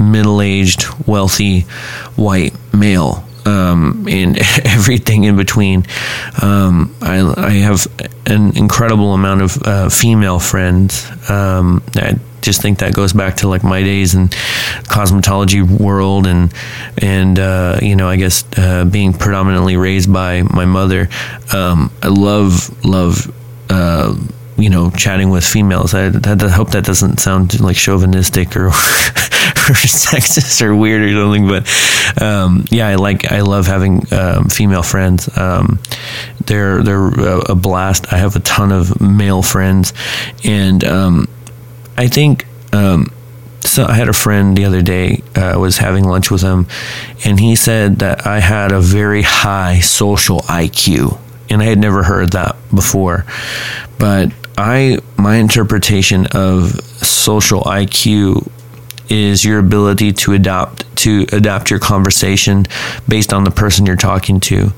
middle 0.00 0.40
aged, 0.40 0.86
wealthy, 1.06 1.62
white 2.16 2.54
male. 2.72 3.24
Um, 3.46 4.06
and 4.08 4.38
everything 4.64 5.24
in 5.24 5.36
between. 5.36 5.86
Um, 6.42 6.94
I, 7.00 7.20
I, 7.36 7.50
have 7.52 7.86
an 8.26 8.54
incredible 8.54 9.14
amount 9.14 9.40
of 9.40 9.62
uh, 9.62 9.88
female 9.88 10.38
friends. 10.38 11.10
Um, 11.30 11.82
I 11.96 12.18
just 12.42 12.60
think 12.60 12.80
that 12.80 12.92
goes 12.92 13.14
back 13.14 13.36
to 13.38 13.48
like 13.48 13.64
my 13.64 13.82
days 13.82 14.14
in 14.14 14.28
cosmetology 14.88 15.62
world 15.62 16.26
and 16.26 16.52
and 16.98 17.38
uh, 17.38 17.78
you 17.80 17.96
know 17.96 18.08
I 18.08 18.16
guess 18.16 18.44
uh, 18.58 18.84
being 18.84 19.14
predominantly 19.14 19.78
raised 19.78 20.12
by 20.12 20.42
my 20.42 20.66
mother. 20.66 21.08
Um, 21.52 21.90
I 22.02 22.08
love 22.08 22.84
love 22.84 23.32
uh, 23.70 24.14
you 24.60 24.68
know, 24.68 24.90
chatting 24.90 25.30
with 25.30 25.44
females. 25.44 25.94
I, 25.94 26.08
I, 26.08 26.48
hope 26.48 26.70
that 26.72 26.84
doesn't 26.84 27.18
sound 27.18 27.58
like 27.60 27.76
chauvinistic 27.76 28.56
or, 28.56 28.66
or 29.68 29.74
sexist 29.74 30.62
or 30.62 30.74
weird 30.74 31.02
or 31.02 31.12
something. 31.12 31.48
But 31.48 32.22
um, 32.22 32.64
yeah, 32.70 32.88
I 32.88 32.94
like 32.94 33.30
I 33.30 33.40
love 33.40 33.66
having 33.66 34.02
um, 34.12 34.48
female 34.48 34.82
friends. 34.82 35.28
Um, 35.36 35.78
they're 36.46 36.82
they're 36.82 37.08
a 37.48 37.54
blast. 37.54 38.12
I 38.12 38.18
have 38.18 38.36
a 38.36 38.40
ton 38.40 38.72
of 38.72 39.00
male 39.00 39.42
friends, 39.42 39.92
and 40.44 40.82
um, 40.84 41.28
I 41.96 42.08
think. 42.08 42.46
Um, 42.72 43.12
so 43.62 43.84
I 43.84 43.92
had 43.92 44.08
a 44.08 44.14
friend 44.14 44.56
the 44.56 44.64
other 44.64 44.80
day. 44.80 45.22
Uh, 45.36 45.42
I 45.42 45.56
was 45.56 45.76
having 45.76 46.04
lunch 46.04 46.30
with 46.30 46.40
him, 46.40 46.66
and 47.24 47.38
he 47.38 47.56
said 47.56 47.98
that 47.98 48.26
I 48.26 48.40
had 48.40 48.72
a 48.72 48.80
very 48.80 49.20
high 49.20 49.80
social 49.80 50.40
IQ, 50.40 51.18
and 51.50 51.60
I 51.60 51.66
had 51.66 51.78
never 51.78 52.02
heard 52.02 52.32
that 52.32 52.56
before. 52.74 53.26
But 53.98 54.32
I 54.56 54.98
my 55.16 55.36
interpretation 55.36 56.26
of 56.32 56.80
social 57.04 57.62
IQ 57.62 58.50
is 59.10 59.44
your 59.44 59.58
ability 59.58 60.12
to 60.12 60.32
adapt 60.32 60.96
to 60.96 61.26
adapt 61.32 61.70
your 61.70 61.80
conversation 61.80 62.64
based 63.08 63.32
on 63.32 63.44
the 63.44 63.50
person 63.50 63.84
you're 63.84 63.96
talking 63.96 64.40
to. 64.40 64.72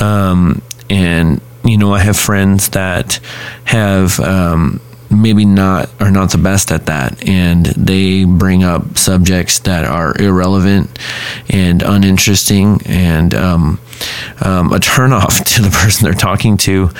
Um, 0.00 0.60
and 0.90 1.40
you 1.64 1.78
know, 1.78 1.92
I 1.94 2.00
have 2.00 2.18
friends 2.18 2.70
that 2.70 3.20
have 3.64 4.18
um, 4.20 4.80
maybe 5.10 5.44
not 5.44 5.90
are 6.00 6.10
not 6.10 6.32
the 6.32 6.38
best 6.38 6.72
at 6.72 6.86
that, 6.86 7.26
and 7.28 7.66
they 7.66 8.24
bring 8.24 8.64
up 8.64 8.98
subjects 8.98 9.60
that 9.60 9.84
are 9.84 10.16
irrelevant 10.20 10.98
and 11.48 11.82
uninteresting, 11.82 12.80
and 12.86 13.34
um, 13.34 13.80
um, 14.44 14.72
a 14.72 14.78
turnoff 14.78 15.44
to 15.56 15.62
the 15.62 15.70
person 15.70 16.04
they're 16.04 16.14
talking 16.14 16.56
to, 16.58 16.90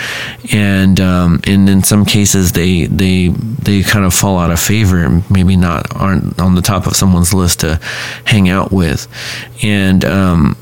and 0.52 1.00
um, 1.00 1.40
and 1.46 1.68
in 1.68 1.82
some 1.82 2.04
cases 2.04 2.52
they 2.52 2.84
they 2.86 3.28
they 3.28 3.82
kind 3.82 4.04
of 4.04 4.14
fall 4.14 4.38
out 4.38 4.50
of 4.50 4.60
favor 4.60 5.04
and 5.04 5.28
maybe 5.30 5.56
not 5.56 5.94
aren't 5.94 6.38
on 6.40 6.54
the 6.54 6.62
top 6.62 6.86
of 6.86 6.96
someone's 6.96 7.34
list 7.34 7.60
to 7.60 7.80
hang 8.24 8.48
out 8.48 8.72
with, 8.72 9.06
and 9.62 10.04
um, 10.04 10.56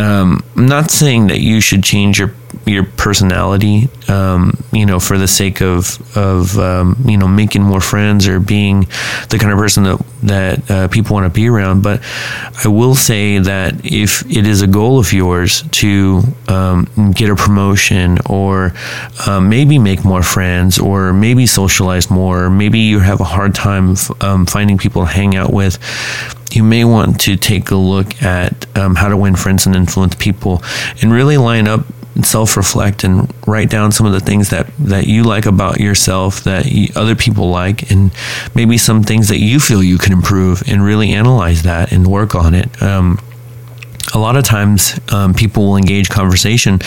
um, 0.00 0.42
I'm 0.56 0.66
not 0.66 0.90
saying 0.90 1.26
that 1.26 1.40
you 1.40 1.60
should 1.60 1.82
change 1.82 2.18
your 2.18 2.34
your 2.66 2.84
personality, 2.84 3.88
um, 4.08 4.62
you 4.72 4.84
know, 4.86 4.98
for 4.98 5.18
the 5.18 5.28
sake 5.28 5.60
of 5.60 5.98
of 6.16 6.58
um, 6.58 6.96
you 7.06 7.18
know 7.18 7.28
making 7.28 7.62
more 7.62 7.80
friends 7.80 8.26
or 8.26 8.40
being 8.40 8.86
the 9.28 9.38
kind 9.38 9.52
of 9.52 9.58
person 9.58 9.84
that 9.84 10.06
that 10.22 10.70
uh, 10.70 10.88
people 10.88 11.14
want 11.14 11.32
to 11.32 11.40
be 11.40 11.48
around. 11.48 11.82
But 11.82 12.00
I 12.64 12.68
will 12.68 12.94
say 12.94 13.38
that 13.38 13.84
if 13.84 14.22
it 14.30 14.46
is 14.46 14.62
a 14.62 14.66
goal 14.66 14.98
of 14.98 15.12
yours 15.12 15.62
to 15.62 16.22
um, 16.48 16.88
get 17.14 17.28
a 17.28 17.36
promotion 17.36 18.18
or 18.26 18.72
uh, 19.26 19.40
maybe 19.40 19.78
make 19.78 20.04
more 20.04 20.22
friends 20.22 20.78
or 20.78 21.12
maybe 21.12 21.46
socialize 21.46 22.10
more, 22.10 22.44
or 22.44 22.50
maybe 22.50 22.78
you 22.78 23.00
have 23.00 23.20
a 23.20 23.24
hard 23.24 23.54
time 23.54 23.96
um, 24.22 24.46
finding 24.46 24.78
people 24.78 25.02
to 25.02 25.08
hang 25.08 25.36
out 25.36 25.52
with 25.52 25.78
you 26.54 26.62
may 26.62 26.84
want 26.84 27.20
to 27.22 27.36
take 27.36 27.70
a 27.70 27.76
look 27.76 28.22
at 28.22 28.66
um, 28.76 28.94
how 28.94 29.08
to 29.08 29.16
win 29.16 29.36
friends 29.36 29.66
and 29.66 29.76
influence 29.76 30.14
people 30.14 30.62
and 31.00 31.12
really 31.12 31.36
line 31.36 31.68
up 31.68 31.84
and 32.14 32.26
self 32.26 32.56
reflect 32.56 33.04
and 33.04 33.32
write 33.46 33.70
down 33.70 33.92
some 33.92 34.06
of 34.06 34.12
the 34.12 34.20
things 34.20 34.50
that, 34.50 34.66
that 34.78 35.06
you 35.06 35.22
like 35.22 35.46
about 35.46 35.80
yourself 35.80 36.44
that 36.44 36.66
you, 36.66 36.88
other 36.96 37.14
people 37.14 37.50
like, 37.50 37.90
and 37.90 38.10
maybe 38.54 38.76
some 38.76 39.02
things 39.02 39.28
that 39.28 39.38
you 39.38 39.60
feel 39.60 39.82
you 39.82 39.98
can 39.98 40.12
improve, 40.12 40.62
and 40.66 40.84
really 40.84 41.12
analyze 41.12 41.62
that 41.62 41.92
and 41.92 42.06
work 42.06 42.34
on 42.34 42.54
it. 42.54 42.82
Um, 42.82 43.18
a 44.12 44.18
lot 44.18 44.36
of 44.36 44.44
times, 44.44 44.98
um, 45.12 45.34
people 45.34 45.68
will 45.68 45.76
engage 45.76 46.08
conversation 46.08 46.80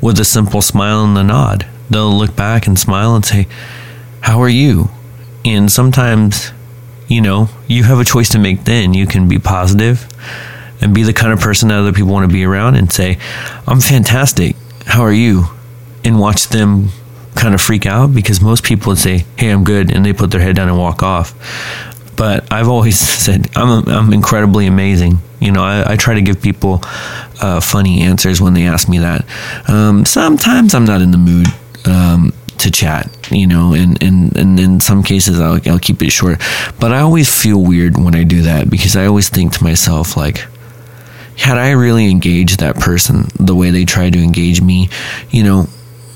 with 0.00 0.18
a 0.18 0.24
simple 0.24 0.60
smile 0.60 1.04
and 1.04 1.16
a 1.16 1.22
nod. 1.22 1.66
They'll 1.88 2.12
look 2.12 2.34
back 2.34 2.66
and 2.66 2.78
smile 2.78 3.14
and 3.14 3.24
say, 3.24 3.46
How 4.20 4.40
are 4.42 4.48
you? 4.48 4.88
And 5.44 5.70
sometimes 5.70 6.52
you 7.08 7.20
know, 7.20 7.48
you 7.66 7.84
have 7.84 7.98
a 7.98 8.04
choice 8.04 8.28
to 8.30 8.38
make 8.38 8.64
then. 8.64 8.94
You 8.94 9.06
can 9.06 9.28
be 9.28 9.38
positive 9.38 10.08
and 10.80 10.94
be 10.94 11.02
the 11.02 11.12
kind 11.12 11.32
of 11.32 11.40
person 11.40 11.68
that 11.68 11.78
other 11.78 11.92
people 11.92 12.12
want 12.12 12.28
to 12.28 12.32
be 12.32 12.44
around 12.44 12.76
and 12.76 12.92
say, 12.92 13.18
I'm 13.66 13.80
fantastic. 13.80 14.56
How 14.86 15.02
are 15.02 15.12
you? 15.12 15.44
And 16.04 16.18
watch 16.18 16.48
them 16.48 16.88
kind 17.34 17.54
of 17.54 17.60
freak 17.60 17.86
out 17.86 18.14
because 18.14 18.40
most 18.40 18.64
people 18.64 18.90
would 18.90 18.98
say, 18.98 19.24
Hey, 19.36 19.50
I'm 19.50 19.64
good. 19.64 19.94
And 19.94 20.04
they 20.04 20.12
put 20.12 20.30
their 20.30 20.40
head 20.40 20.56
down 20.56 20.68
and 20.68 20.78
walk 20.78 21.02
off. 21.02 21.34
But 22.16 22.50
I've 22.52 22.68
always 22.68 22.98
said, 23.24 23.48
I'm, 23.56 23.88
I'm 23.88 24.12
incredibly 24.12 24.66
amazing. 24.66 25.18
You 25.40 25.52
know, 25.52 25.62
I, 25.62 25.92
I 25.92 25.96
try 25.96 26.14
to 26.14 26.22
give 26.22 26.40
people 26.40 26.80
uh, 27.42 27.60
funny 27.60 28.02
answers 28.02 28.40
when 28.40 28.54
they 28.54 28.66
ask 28.66 28.88
me 28.88 28.98
that. 28.98 29.24
Um, 29.68 30.04
sometimes 30.04 30.74
I'm 30.74 30.84
not 30.84 31.02
in 31.02 31.10
the 31.10 31.18
mood. 31.18 31.46
Um, 31.86 32.32
to 32.58 32.70
chat, 32.70 33.10
you 33.30 33.46
know, 33.46 33.74
and, 33.74 34.02
and, 34.02 34.36
and 34.36 34.60
in 34.60 34.80
some 34.80 35.02
cases 35.02 35.40
I'll, 35.40 35.60
I'll 35.66 35.78
keep 35.78 36.02
it 36.02 36.10
short. 36.10 36.40
But 36.80 36.92
I 36.92 37.00
always 37.00 37.34
feel 37.34 37.62
weird 37.62 37.96
when 37.96 38.14
I 38.14 38.24
do 38.24 38.42
that 38.42 38.70
because 38.70 38.96
I 38.96 39.06
always 39.06 39.28
think 39.28 39.52
to 39.54 39.64
myself, 39.64 40.16
like, 40.16 40.46
had 41.36 41.58
I 41.58 41.70
really 41.70 42.10
engaged 42.10 42.60
that 42.60 42.76
person 42.76 43.28
the 43.38 43.54
way 43.54 43.70
they 43.70 43.84
tried 43.84 44.12
to 44.12 44.22
engage 44.22 44.60
me, 44.60 44.88
you 45.30 45.42
know, 45.42 45.62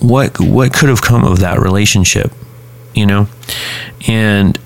what 0.00 0.38
what 0.38 0.72
could 0.72 0.88
have 0.88 1.02
come 1.02 1.24
of 1.24 1.40
that 1.40 1.58
relationship, 1.58 2.32
you 2.94 3.06
know? 3.06 3.26
And 4.06 4.58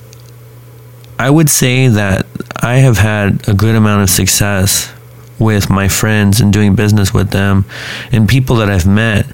I 1.18 1.30
would 1.30 1.48
say 1.48 1.88
that 1.88 2.26
I 2.60 2.76
have 2.76 2.98
had 2.98 3.48
a 3.48 3.54
good 3.54 3.74
amount 3.74 4.02
of 4.02 4.10
success 4.10 4.92
with 5.38 5.70
my 5.70 5.88
friends 5.88 6.40
and 6.40 6.52
doing 6.52 6.74
business 6.74 7.12
with 7.14 7.30
them 7.30 7.64
and 8.12 8.28
people 8.28 8.56
that 8.56 8.68
I've 8.68 8.86
met 8.86 9.26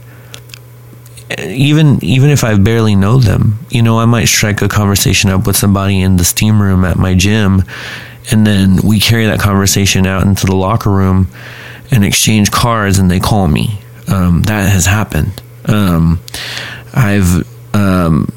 even 1.38 2.02
even 2.02 2.30
if 2.30 2.42
I 2.44 2.56
barely 2.56 2.96
know 2.96 3.18
them, 3.18 3.58
you 3.70 3.82
know, 3.82 3.98
I 3.98 4.06
might 4.06 4.26
strike 4.26 4.62
a 4.62 4.68
conversation 4.68 5.30
up 5.30 5.46
with 5.46 5.56
somebody 5.56 6.00
in 6.00 6.16
the 6.16 6.24
steam 6.24 6.60
room 6.60 6.84
at 6.84 6.96
my 6.96 7.14
gym, 7.14 7.64
and 8.30 8.46
then 8.46 8.78
we 8.82 8.98
carry 8.98 9.26
that 9.26 9.40
conversation 9.40 10.06
out 10.06 10.22
into 10.22 10.46
the 10.46 10.56
locker 10.56 10.90
room 10.90 11.28
and 11.90 12.04
exchange 12.04 12.50
cards, 12.50 12.98
and 12.98 13.10
they 13.10 13.20
call 13.20 13.48
me. 13.48 13.78
Um, 14.08 14.42
that 14.42 14.70
has 14.70 14.86
happened. 14.86 15.42
Um, 15.66 16.20
I've, 16.94 17.46
um, 17.74 18.32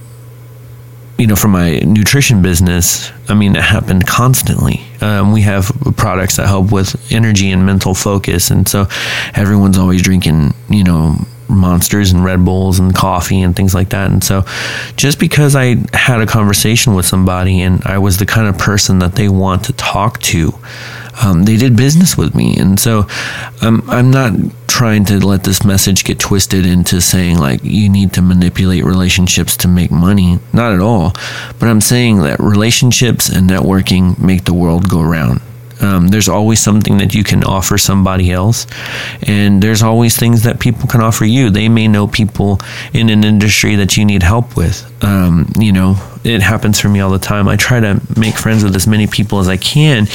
you 1.18 1.28
know, 1.28 1.38
for 1.38 1.48
my 1.48 1.80
nutrition 1.80 2.42
business, 2.42 3.10
I 3.30 3.36
mean, 3.36 3.56
it 3.56 3.62
happened 3.62 4.06
constantly. 4.06 4.82
Um, 5.00 5.32
we 5.32 5.42
have 5.44 5.72
products 5.96 6.36
that 6.36 6.48
help 6.48 6.74
with 6.74 7.10
energy 7.10 7.52
and 7.52 7.66
mental 7.66 7.94
focus, 7.94 8.52
and 8.52 8.68
so 8.68 8.88
everyone's 9.34 9.78
always 9.78 10.02
drinking, 10.02 10.54
you 10.70 10.84
know 10.84 11.16
monsters 11.52 12.12
and 12.12 12.24
Red 12.24 12.44
Bulls 12.46 12.80
and 12.80 12.96
coffee 12.96 13.42
and 13.42 13.56
things 13.56 13.74
like 13.74 13.90
that. 13.90 14.10
And 14.12 14.24
so, 14.24 14.44
just 14.96 15.20
because 15.20 15.56
I 15.56 15.76
had 15.94 16.22
a 16.22 16.26
conversation 16.26 16.96
with 16.96 17.06
somebody 17.06 17.62
and 17.62 17.84
I 17.86 17.98
was 17.98 18.18
the 18.18 18.26
kind 18.26 18.48
of 18.48 18.58
person 18.58 19.00
that 19.00 19.16
they 19.16 19.30
want 19.30 19.66
to 19.66 19.74
talk 19.74 20.20
to, 20.22 20.54
um, 21.24 21.44
they 21.44 21.58
did 21.58 21.76
business 21.76 22.18
with 22.18 22.34
me. 22.36 22.58
And 22.58 22.80
so, 22.80 23.08
um, 23.62 23.84
I'm 23.88 24.12
not 24.12 24.34
trying 24.68 25.04
to 25.06 25.20
let 25.26 25.44
this 25.44 25.66
message 25.66 26.06
get 26.06 26.18
twisted 26.18 26.66
into 26.66 27.02
saying 27.02 27.38
like 27.38 27.62
you 27.64 27.90
need 27.90 28.14
to 28.14 28.22
manipulate 28.22 28.86
relationships 28.86 29.58
to 29.58 29.68
make 29.68 29.92
money. 29.92 30.40
Not 30.54 30.74
at 30.74 30.80
all. 30.80 31.14
But 31.60 31.68
I'm 31.68 31.82
saying 31.82 32.20
that 32.22 32.40
relationships 32.40 33.30
and 33.30 33.50
networking 33.50 34.18
make 34.18 34.46
the 34.46 34.54
world 34.54 34.90
go 34.90 35.02
round. 35.02 35.42
Um, 35.82 36.08
there's 36.10 36.30
always 36.30 36.60
something 36.60 36.98
that 36.98 37.14
you 37.14 37.24
can 37.24 37.44
offer 37.44 37.78
somebody 37.78 38.32
else, 38.32 38.68
and 39.24 39.62
there's 39.62 39.82
always 39.84 40.18
things 40.18 40.44
that 40.44 40.60
people 40.60 40.88
can 40.88 41.02
offer 41.02 41.26
you. 41.26 41.50
They 41.50 41.70
may 41.70 41.88
know 41.88 42.08
people 42.08 42.60
in 42.94 43.10
an 43.10 43.24
industry 43.24 43.76
that 43.76 43.98
you 43.98 44.06
need 44.06 44.24
help 44.24 44.56
with. 44.56 44.86
Um, 45.04 45.52
you 45.58 45.72
know, 45.72 45.96
it 46.24 46.42
happens 46.42 46.80
for 46.80 46.90
me 46.90 47.00
all 47.00 47.12
the 47.12 47.20
time. 47.20 47.48
I 47.48 47.56
try 47.56 47.80
to 47.80 48.00
make 48.18 48.36
friends 48.36 48.64
with 48.64 48.76
as 48.76 48.88
many 48.88 49.08
people 49.08 49.40
as 49.40 49.48
I 49.48 49.58
can, 49.58 50.08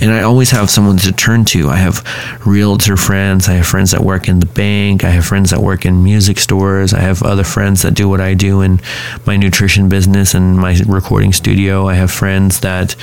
and 0.00 0.10
I 0.10 0.22
always 0.22 0.50
have 0.50 0.70
someone 0.70 0.96
to 0.98 1.12
turn 1.12 1.44
to. 1.46 1.68
I 1.68 1.76
have 1.76 2.04
realtor 2.44 2.96
friends, 2.96 3.48
I 3.48 3.52
have 3.54 3.66
friends 3.66 3.92
that 3.92 4.00
work 4.02 4.28
in 4.28 4.40
the 4.40 4.46
bank, 4.46 5.04
I 5.04 5.10
have 5.10 5.24
friends 5.24 5.50
that 5.50 5.60
work 5.60 5.84
in 5.86 6.02
music 6.02 6.38
stores, 6.38 6.92
I 6.92 7.00
have 7.00 7.22
other 7.22 7.44
friends 7.44 7.82
that 7.82 7.94
do 7.94 8.08
what 8.08 8.20
I 8.20 8.34
do 8.34 8.60
in 8.60 8.80
my 9.26 9.36
nutrition 9.36 9.88
business 9.88 10.34
and 10.34 10.58
my 10.58 10.76
recording 10.86 11.32
studio. 11.32 11.88
I 11.88 11.94
have 11.94 12.10
friends 12.10 12.60
that 12.60 12.96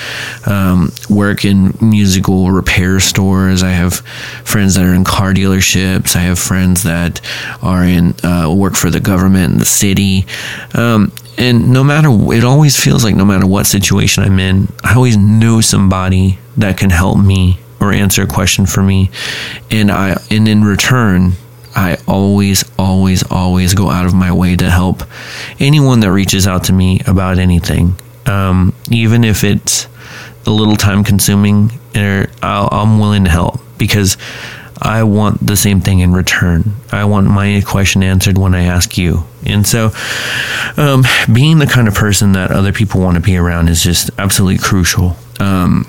um, 0.46 0.92
work 1.10 1.46
in 1.46 1.74
musical 1.82 2.52
repair 2.52 3.00
stores. 3.00 3.64
I 3.64 3.72
have 3.72 3.96
friends 4.44 4.76
that 4.76 4.86
are 4.86 4.94
in 4.94 5.04
car 5.04 5.34
dealerships. 5.34 6.16
I 6.16 6.20
have 6.20 6.40
friends 6.40 6.84
that 6.84 7.22
are 7.62 7.84
in 7.84 8.14
uh, 8.24 8.54
work 8.54 8.76
for 8.76 8.90
the 8.90 9.00
government 9.00 9.54
and 9.54 9.62
the 9.62 9.66
city. 9.66 10.26
Um, 10.74 11.12
and 11.38 11.72
no 11.72 11.84
matter 11.84 12.10
it 12.34 12.44
always 12.44 12.82
feels 12.82 13.04
like 13.04 13.15
no 13.15 13.26
matter 13.26 13.48
what 13.48 13.65
situation 13.65 14.24
I'm 14.24 14.39
in, 14.39 14.67
I 14.84 14.96
always 14.96 15.17
know 15.17 15.62
somebody 15.62 16.39
that 16.58 16.78
can 16.78 16.89
help 16.89 17.17
me 17.17 17.60
or 17.80 17.91
answer 17.91 18.24
a 18.24 18.28
question 18.28 18.65
for 18.65 18.84
me. 18.84 19.10
And 19.70 19.91
I 19.91 20.17
and 20.30 20.48
in 20.48 20.63
return, 20.63 21.34
I 21.76 21.98
always, 22.08 22.63
always, 22.78 23.24
always 23.32 23.74
go 23.74 23.89
out 23.89 24.06
of 24.06 24.13
my 24.13 24.32
way 24.32 24.56
to 24.56 24.70
help 24.70 25.04
anyone 25.60 26.02
that 26.02 26.12
reaches 26.12 26.48
out 26.48 26.65
to 26.65 26.74
me 26.74 27.02
about 27.08 27.39
anything, 27.39 27.96
um, 28.26 28.74
even 28.89 29.24
if 29.24 29.44
it's 29.44 29.88
a 30.46 30.52
little 30.52 30.76
time 30.76 31.04
consuming. 31.04 31.72
Or 31.96 32.30
i 32.41 32.67
am 32.72 33.00
willing 33.00 33.26
to 33.26 33.30
help 33.30 33.60
because 33.78 34.17
I 34.82 35.04
want 35.04 35.46
the 35.46 35.58
same 35.58 35.82
thing 35.82 36.00
in 36.00 36.13
return. 36.13 36.76
I 36.91 37.06
want 37.06 37.28
my 37.28 37.62
question 37.65 38.02
answered 38.02 38.38
when 38.38 38.56
I 38.56 38.63
ask 38.63 38.98
you. 38.98 39.26
And 39.45 39.65
so, 39.65 39.91
um, 40.77 41.04
being 41.32 41.60
the 41.60 41.67
kind 41.67 41.88
of 41.88 41.95
person 41.95 42.34
that 42.34 42.51
other 42.51 42.71
people 42.71 43.01
want 43.01 43.15
to 43.15 43.21
be 43.21 43.38
around 43.38 43.69
is 43.69 43.84
just 43.84 44.10
absolutely 44.17 44.60
crucial. 44.60 45.15
Um, 45.39 45.86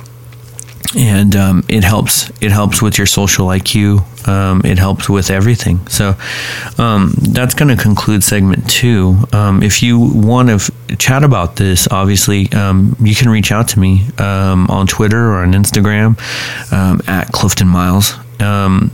and 0.97 1.35
um, 1.37 1.65
it 1.69 1.85
helps. 1.85 2.31
It 2.41 2.53
helps 2.53 2.83
with 2.83 2.99
your 2.99 3.07
social 3.07 3.47
IQ. 3.47 4.29
Um, 4.29 4.63
it 4.65 4.79
helps 4.79 5.09
with 5.09 5.31
everything. 5.31 5.87
So 5.87 6.17
um, 6.79 7.15
that's 7.17 7.55
going 7.55 7.75
to 7.75 7.83
conclude 7.83 8.23
segment 8.23 8.69
two. 8.69 9.17
Um, 9.33 9.63
if 9.63 9.83
you 9.83 9.99
want 9.99 10.49
to 10.49 10.55
f- 10.55 10.99
chat 10.99 11.25
about 11.25 11.57
this, 11.57 11.89
obviously 11.91 12.53
um, 12.53 12.95
you 13.01 13.15
can 13.15 13.31
reach 13.31 13.53
out 13.53 13.69
to 13.69 13.81
me 13.81 14.07
um, 14.19 14.67
on 14.69 14.87
Twitter 14.87 15.33
or 15.33 15.43
on 15.43 15.53
Instagram 15.53 16.19
at 17.09 17.33
Clifton 17.33 17.69
Miles. 17.69 18.15
Um, 18.41 18.91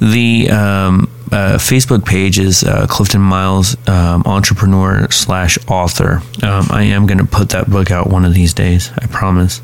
the 0.00 0.50
um, 0.50 1.10
uh, 1.32 1.58
Facebook 1.58 2.04
page 2.04 2.38
is 2.38 2.64
uh, 2.64 2.86
Clifton 2.88 3.20
Miles 3.20 3.76
um, 3.88 4.22
Entrepreneur 4.26 5.10
slash 5.10 5.58
Author. 5.68 6.22
Um, 6.42 6.66
I 6.70 6.84
am 6.84 7.06
going 7.06 7.18
to 7.18 7.26
put 7.26 7.50
that 7.50 7.68
book 7.70 7.90
out 7.90 8.08
one 8.08 8.24
of 8.24 8.34
these 8.34 8.54
days. 8.54 8.90
I 8.98 9.06
promise. 9.06 9.60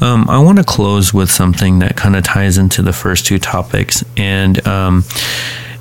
Um, 0.00 0.28
I 0.28 0.38
want 0.38 0.58
to 0.58 0.64
close 0.64 1.14
with 1.14 1.30
something 1.30 1.80
that 1.80 1.96
kind 1.96 2.16
of 2.16 2.24
ties 2.24 2.58
into 2.58 2.82
the 2.82 2.92
first 2.92 3.26
two 3.26 3.38
topics, 3.38 4.04
and 4.16 4.66
um, 4.66 5.04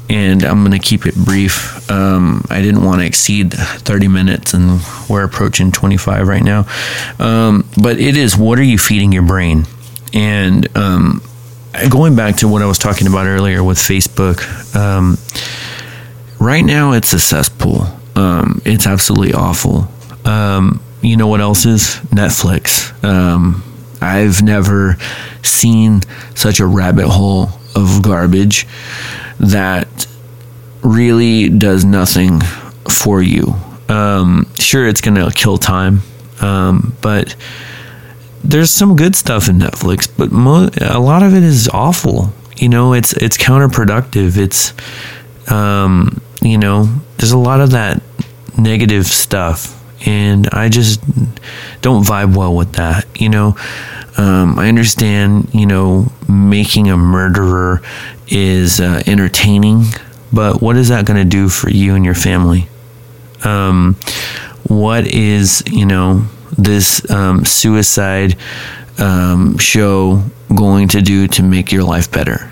and 0.10 0.44
I'm 0.44 0.60
going 0.64 0.80
to 0.80 0.86
keep 0.86 1.06
it 1.06 1.16
brief. 1.16 1.90
Um, 1.92 2.46
I 2.50 2.62
didn't 2.62 2.84
want 2.84 3.02
to 3.02 3.08
exceed 3.08 3.54
30 3.54 4.08
minutes, 4.08 4.54
and 4.54 4.82
we're 5.10 5.24
approaching 5.24 5.72
25 5.72 6.28
right 6.28 6.44
now. 6.44 6.66
Um, 7.20 7.68
but 7.82 8.00
it 8.00 8.16
is 8.16 8.38
what 8.38 8.60
are 8.60 8.64
you 8.64 8.78
feeding 8.78 9.12
your 9.12 9.24
brain? 9.24 9.66
And 10.14 10.68
going 11.90 12.16
back 12.16 12.38
to 12.38 12.48
what 12.48 12.62
I 12.62 12.66
was 12.66 12.78
talking 12.78 13.08
about 13.08 13.28
earlier 13.28 13.64
with 13.64 13.78
Facebook, 13.78 14.44
um, 14.76 15.18
right 16.40 16.64
now 16.64 16.94
it's 16.94 17.14
a 17.14 17.20
cesspool. 17.20 17.88
Um, 18.16 18.62
it's 18.66 18.88
absolutely 18.88 19.34
awful. 19.34 19.88
Um, 20.26 20.82
you 21.02 21.18
know 21.18 21.28
what 21.28 21.42
else 21.42 21.66
is? 21.66 22.00
Netflix. 22.10 22.92
Um, 23.04 23.64
I've 24.02 24.42
never 24.42 24.98
seen 25.44 26.02
such 26.36 26.60
a 26.60 26.66
rabbit 26.66 27.08
hole 27.08 27.50
of 27.76 28.02
garbage 28.02 28.68
that 29.40 30.08
really 30.82 31.50
does 31.50 31.86
nothing 31.86 32.40
for 32.90 33.22
you. 33.22 33.56
Um, 33.90 34.52
sure, 34.60 34.88
it's 34.88 35.02
going 35.02 35.16
to 35.16 35.32
kill 35.32 35.58
time, 35.58 36.02
um, 36.42 36.96
but 37.02 37.36
there's 38.48 38.72
some 38.72 38.96
good 38.96 39.16
stuff 39.16 39.50
in 39.50 39.60
Netflix, 39.60 40.10
but 40.18 40.32
mo- 40.32 40.70
a 40.80 41.00
lot 41.00 41.22
of 41.22 41.36
it 41.36 41.44
is 41.44 41.68
awful. 41.70 42.32
You 42.56 42.70
know, 42.70 42.94
it's 42.94 43.14
it's 43.14 43.38
counterproductive. 43.38 44.38
It's 44.38 44.74
um, 45.52 46.22
you 46.42 46.58
know, 46.58 46.86
there's 47.18 47.34
a 47.34 47.38
lot 47.38 47.60
of 47.60 47.72
that 47.72 48.02
negative 48.58 49.06
stuff, 49.06 49.76
and 50.08 50.48
I 50.54 50.70
just 50.70 51.02
don't 51.82 52.04
vibe 52.04 52.36
well 52.36 52.56
with 52.56 52.74
that. 52.74 53.06
You 53.20 53.30
know, 53.30 53.58
um, 54.18 54.58
I 54.58 54.70
understand. 54.70 55.50
You 55.54 55.66
know, 55.66 56.12
making 56.30 56.90
a 56.90 56.98
murderer 56.98 57.82
is 58.30 58.80
uh, 58.80 59.04
entertaining, 59.06 59.84
but 60.32 60.62
what 60.62 60.78
is 60.78 60.88
that 60.88 61.06
going 61.06 61.22
to 61.22 61.30
do 61.30 61.50
for 61.50 61.70
you 61.70 61.96
and 61.96 62.06
your 62.06 62.16
family? 62.16 62.70
Um, 63.44 63.98
what 64.68 65.06
is 65.06 65.64
you 65.68 65.86
know 65.86 66.28
this 66.58 67.10
um, 67.10 67.46
suicide 67.46 68.38
um, 68.98 69.58
show 69.58 70.24
going 70.56 70.88
to 70.90 71.02
do 71.02 71.28
to 71.30 71.44
make 71.44 71.72
your 71.72 71.84
life 71.84 72.12
better? 72.12 72.52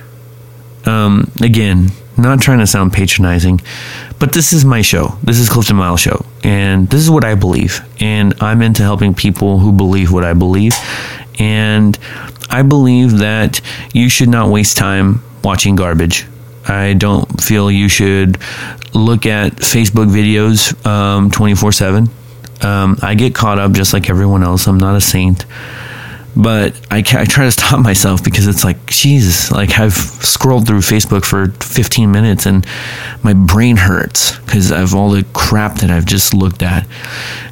Um, 0.85 1.31
again, 1.41 1.89
not 2.17 2.41
trying 2.41 2.59
to 2.59 2.67
sound 2.67 2.93
patronizing, 2.93 3.61
but 4.19 4.33
this 4.33 4.53
is 4.53 4.63
my 4.63 4.81
show. 4.81 5.17
This 5.23 5.39
is 5.39 5.49
Clifton 5.49 5.75
Miles 5.75 5.99
show, 5.99 6.25
and 6.43 6.89
this 6.89 7.01
is 7.01 7.09
what 7.09 7.25
I 7.25 7.35
believe. 7.35 7.81
And 7.99 8.33
I'm 8.41 8.61
into 8.61 8.83
helping 8.83 9.13
people 9.13 9.59
who 9.59 9.71
believe 9.71 10.11
what 10.11 10.23
I 10.23 10.33
believe. 10.33 10.73
And 11.39 11.97
I 12.49 12.61
believe 12.61 13.17
that 13.17 13.59
you 13.93 14.09
should 14.09 14.29
not 14.29 14.49
waste 14.49 14.77
time 14.77 15.21
watching 15.43 15.75
garbage. 15.75 16.25
I 16.67 16.93
don't 16.93 17.41
feel 17.41 17.69
you 17.69 17.89
should 17.89 18.37
look 18.93 19.25
at 19.25 19.53
Facebook 19.57 20.07
videos 20.07 20.85
um, 20.85 21.29
24 21.31 21.71
7. 21.71 22.09
Um, 22.65 22.97
I 23.01 23.13
get 23.13 23.35
caught 23.35 23.59
up 23.59 23.73
just 23.73 23.93
like 23.93 24.09
everyone 24.09 24.43
else. 24.43 24.67
I'm 24.67 24.79
not 24.79 24.95
a 24.95 25.01
saint. 25.01 25.45
But 26.35 26.79
I, 26.91 26.97
I 26.97 27.01
try 27.25 27.45
to 27.45 27.51
stop 27.59 27.79
myself 27.79 28.23
because 28.23 28.47
it's 28.47 28.63
like, 28.63 28.85
Jesus, 28.87 29.51
like 29.51 29.79
I've 29.79 29.93
scrolled 29.93 30.67
through 30.67 30.79
Facebook 30.79 31.23
for 31.23 31.47
15 31.47 32.11
minutes 32.11 32.45
and 32.45 32.65
my 33.23 33.33
brain 33.33 33.77
hurts 33.77 34.37
because 34.39 34.71
of 34.71 34.93
all 34.93 35.11
the 35.11 35.23
crap 35.33 35.75
that 35.75 35.89
I've 35.89 36.05
just 36.05 36.33
looked 36.33 36.63
at. 36.63 36.87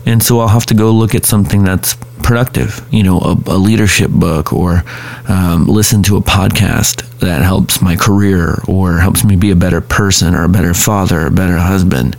And 0.05 0.21
so 0.21 0.39
I'll 0.39 0.49
have 0.49 0.65
to 0.67 0.73
go 0.73 0.91
look 0.91 1.15
at 1.15 1.25
something 1.25 1.63
that's 1.63 1.95
productive, 2.23 2.85
you 2.91 3.03
know, 3.03 3.19
a, 3.19 3.37
a 3.47 3.57
leadership 3.57 4.11
book 4.11 4.51
or 4.51 4.83
um, 5.29 5.65
listen 5.65 6.03
to 6.03 6.17
a 6.17 6.21
podcast 6.21 7.07
that 7.23 7.41
helps 7.41 7.81
my 7.81 7.95
career 7.95 8.61
or 8.67 8.99
helps 8.99 9.23
me 9.23 9.35
be 9.35 9.51
a 9.51 9.55
better 9.55 9.81
person 9.81 10.35
or 10.35 10.43
a 10.43 10.49
better 10.49 10.73
father 10.73 11.21
or 11.21 11.27
a 11.27 11.31
better 11.31 11.57
husband. 11.57 12.15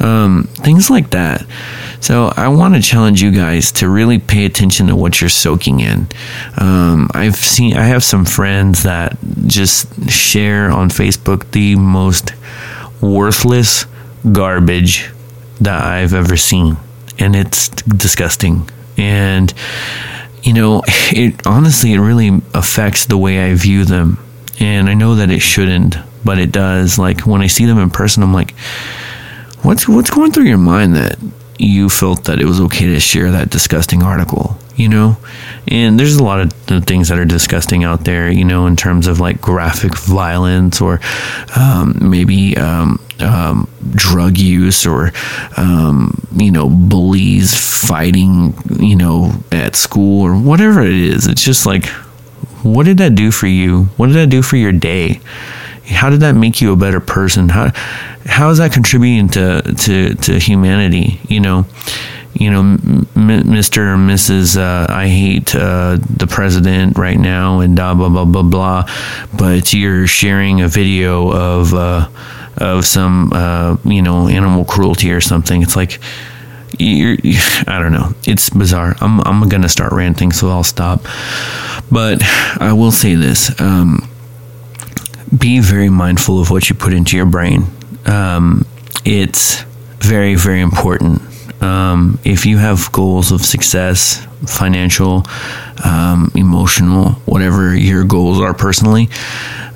Um, 0.00 0.44
things 0.54 0.90
like 0.90 1.10
that. 1.10 1.46
So 2.00 2.32
I 2.36 2.48
want 2.48 2.74
to 2.74 2.82
challenge 2.82 3.22
you 3.22 3.30
guys 3.30 3.72
to 3.72 3.88
really 3.88 4.18
pay 4.18 4.44
attention 4.44 4.88
to 4.88 4.96
what 4.96 5.20
you're 5.20 5.30
soaking 5.30 5.80
in. 5.80 6.06
Um, 6.58 7.08
I've 7.14 7.36
seen, 7.36 7.76
I 7.76 7.84
have 7.84 8.04
some 8.04 8.24
friends 8.24 8.82
that 8.82 9.16
just 9.46 10.10
share 10.10 10.70
on 10.70 10.90
Facebook 10.90 11.50
the 11.52 11.76
most 11.76 12.32
worthless 13.00 13.86
garbage 14.32 15.10
that 15.60 15.82
I've 15.82 16.14
ever 16.14 16.36
seen. 16.36 16.76
And 17.18 17.34
it's 17.34 17.68
disgusting. 17.68 18.68
And, 18.96 19.52
you 20.42 20.52
know, 20.52 20.82
it 20.86 21.46
honestly, 21.46 21.94
it 21.94 22.00
really 22.00 22.42
affects 22.52 23.06
the 23.06 23.16
way 23.16 23.50
I 23.50 23.54
view 23.54 23.84
them. 23.84 24.18
And 24.64 24.88
I 24.88 24.94
know 24.94 25.16
that 25.16 25.30
it 25.30 25.40
shouldn't, 25.40 25.96
but 26.24 26.38
it 26.38 26.50
does. 26.50 26.98
Like 26.98 27.26
when 27.26 27.42
I 27.42 27.48
see 27.48 27.66
them 27.66 27.78
in 27.78 27.90
person, 27.90 28.22
I'm 28.22 28.32
like, 28.32 28.52
what's, 29.62 29.86
what's 29.86 30.10
going 30.10 30.32
through 30.32 30.44
your 30.44 30.56
mind 30.58 30.96
that 30.96 31.18
you 31.58 31.90
felt 31.90 32.24
that 32.24 32.40
it 32.40 32.46
was 32.46 32.60
okay 32.62 32.86
to 32.86 32.98
share 32.98 33.30
that 33.32 33.50
disgusting 33.50 34.02
article, 34.02 34.56
you 34.74 34.88
know? 34.88 35.18
And 35.68 36.00
there's 36.00 36.16
a 36.16 36.24
lot 36.24 36.40
of 36.40 36.52
things 36.86 37.08
that 37.08 37.18
are 37.18 37.26
disgusting 37.26 37.84
out 37.84 38.04
there, 38.04 38.30
you 38.30 38.44
know, 38.44 38.66
in 38.66 38.74
terms 38.74 39.06
of 39.06 39.20
like 39.20 39.38
graphic 39.38 39.98
violence 39.98 40.80
or 40.80 40.98
um, 41.56 41.98
maybe 42.00 42.56
um, 42.56 42.98
um, 43.20 43.68
drug 43.94 44.38
use 44.38 44.86
or, 44.86 45.12
um, 45.58 46.26
you 46.34 46.50
know, 46.50 46.70
bullies 46.70 47.54
fighting, 47.54 48.54
you 48.80 48.96
know, 48.96 49.30
at 49.52 49.76
school 49.76 50.22
or 50.22 50.34
whatever 50.34 50.80
it 50.80 50.94
is. 50.94 51.26
It's 51.26 51.44
just 51.44 51.66
like, 51.66 51.84
what 52.64 52.86
did 52.86 52.98
that 52.98 53.14
do 53.14 53.30
for 53.30 53.46
you? 53.46 53.84
What 53.96 54.08
did 54.08 54.16
that 54.16 54.30
do 54.30 54.42
for 54.42 54.56
your 54.56 54.72
day? 54.72 55.20
how 55.86 56.10
did 56.10 56.20
that 56.20 56.32
make 56.32 56.60
you 56.60 56.72
a 56.72 56.76
better 56.76 57.00
person? 57.00 57.48
How 57.48 57.70
how 58.26 58.50
is 58.50 58.58
that 58.58 58.72
contributing 58.72 59.28
to 59.30 59.62
to 59.62 60.14
to 60.14 60.38
humanity? 60.38 61.20
You 61.28 61.40
know, 61.40 61.66
you 62.32 62.50
know, 62.50 62.62
Mister 63.14 63.92
or 63.92 63.96
Mrs. 63.96 64.56
Uh, 64.56 64.92
I 64.92 65.08
hate 65.08 65.54
uh, 65.54 65.98
the 66.16 66.26
president 66.26 66.96
right 66.96 67.18
now, 67.18 67.60
and 67.60 67.76
blah 67.76 67.94
blah 67.94 68.08
blah 68.08 68.24
blah 68.24 68.42
blah. 68.42 68.90
But 69.36 69.72
you're 69.72 70.06
sharing 70.06 70.62
a 70.62 70.68
video 70.68 71.30
of 71.30 71.74
uh, 71.74 72.08
of 72.56 72.86
some 72.86 73.32
uh, 73.32 73.76
you 73.84 74.02
know 74.02 74.28
animal 74.28 74.64
cruelty 74.64 75.12
or 75.12 75.20
something. 75.20 75.62
It's 75.62 75.76
like. 75.76 76.00
You're, 76.78 77.16
I 77.66 77.78
don't 77.80 77.92
know. 77.92 78.14
It's 78.26 78.50
bizarre. 78.50 78.94
I'm 79.00 79.20
I'm 79.20 79.48
gonna 79.48 79.68
start 79.68 79.92
ranting, 79.92 80.32
so 80.32 80.48
I'll 80.48 80.64
stop. 80.64 81.02
But 81.90 82.22
I 82.60 82.72
will 82.72 82.92
say 82.92 83.14
this. 83.14 83.58
Um, 83.60 84.08
be 85.36 85.60
very 85.60 85.88
mindful 85.88 86.40
of 86.40 86.50
what 86.50 86.68
you 86.68 86.74
put 86.74 86.92
into 86.92 87.16
your 87.16 87.26
brain. 87.26 87.66
Um, 88.06 88.66
it's 89.04 89.62
very, 89.98 90.34
very 90.34 90.60
important. 90.60 91.22
Um, 91.62 92.18
if 92.24 92.46
you 92.46 92.58
have 92.58 92.92
goals 92.92 93.32
of 93.32 93.40
success, 93.40 94.26
financial, 94.46 95.24
um, 95.84 96.30
emotional, 96.34 97.12
whatever 97.24 97.74
your 97.74 98.04
goals 98.04 98.40
are 98.40 98.54
personally, 98.54 99.08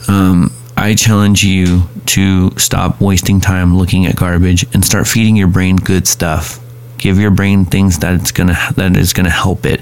um, 0.06 0.52
I 0.76 0.94
challenge 0.94 1.42
you 1.42 1.82
to 2.06 2.56
stop 2.58 3.00
wasting 3.00 3.40
time 3.40 3.76
looking 3.76 4.06
at 4.06 4.16
garbage 4.16 4.64
and 4.74 4.84
start 4.84 5.06
feeding 5.06 5.34
your 5.34 5.48
brain 5.48 5.76
good 5.76 6.06
stuff. 6.06 6.60
Give 6.98 7.18
your 7.18 7.30
brain 7.30 7.64
things 7.64 8.00
that 8.00 8.14
it's 8.14 8.32
gonna 8.32 8.58
that 8.76 8.96
is 8.96 9.12
gonna 9.12 9.30
help 9.30 9.64
it. 9.64 9.80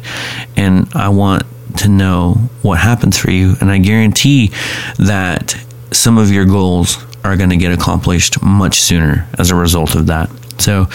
And 0.57 0.89
I 0.95 1.09
want 1.09 1.45
to 1.79 1.89
know 1.89 2.35
what 2.63 2.79
happens 2.79 3.19
for 3.19 3.31
you. 3.31 3.55
And 3.61 3.71
I 3.71 3.79
guarantee 3.79 4.53
that 4.99 5.57
some 5.93 6.19
of 6.19 6.31
your 6.31 6.45
goals 6.45 7.05
are 7.25 7.37
going 7.37 7.51
to 7.51 7.57
get 7.57 7.73
accomplished 7.73 8.43
much 8.43 8.81
sooner 8.81 9.29
as 9.39 9.51
a 9.51 9.55
result 9.55 9.95
of 9.95 10.07
that. 10.07 10.31
So 10.59 10.87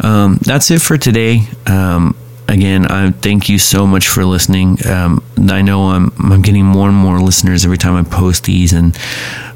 um, 0.00 0.38
that's 0.42 0.70
it 0.70 0.80
for 0.80 0.96
today. 0.96 1.42
Um, 1.66 2.16
again, 2.48 2.86
I 2.86 3.10
thank 3.10 3.48
you 3.48 3.58
so 3.58 3.86
much 3.86 4.08
for 4.08 4.24
listening. 4.24 4.78
Um, 4.86 5.22
I 5.50 5.62
know 5.62 5.90
I'm 5.90 6.12
I'm 6.18 6.42
getting 6.42 6.64
more 6.64 6.88
and 6.88 6.96
more 6.96 7.20
listeners 7.20 7.64
every 7.64 7.76
time 7.78 7.96
I 7.96 8.02
post 8.08 8.44
these, 8.44 8.72
and 8.72 8.96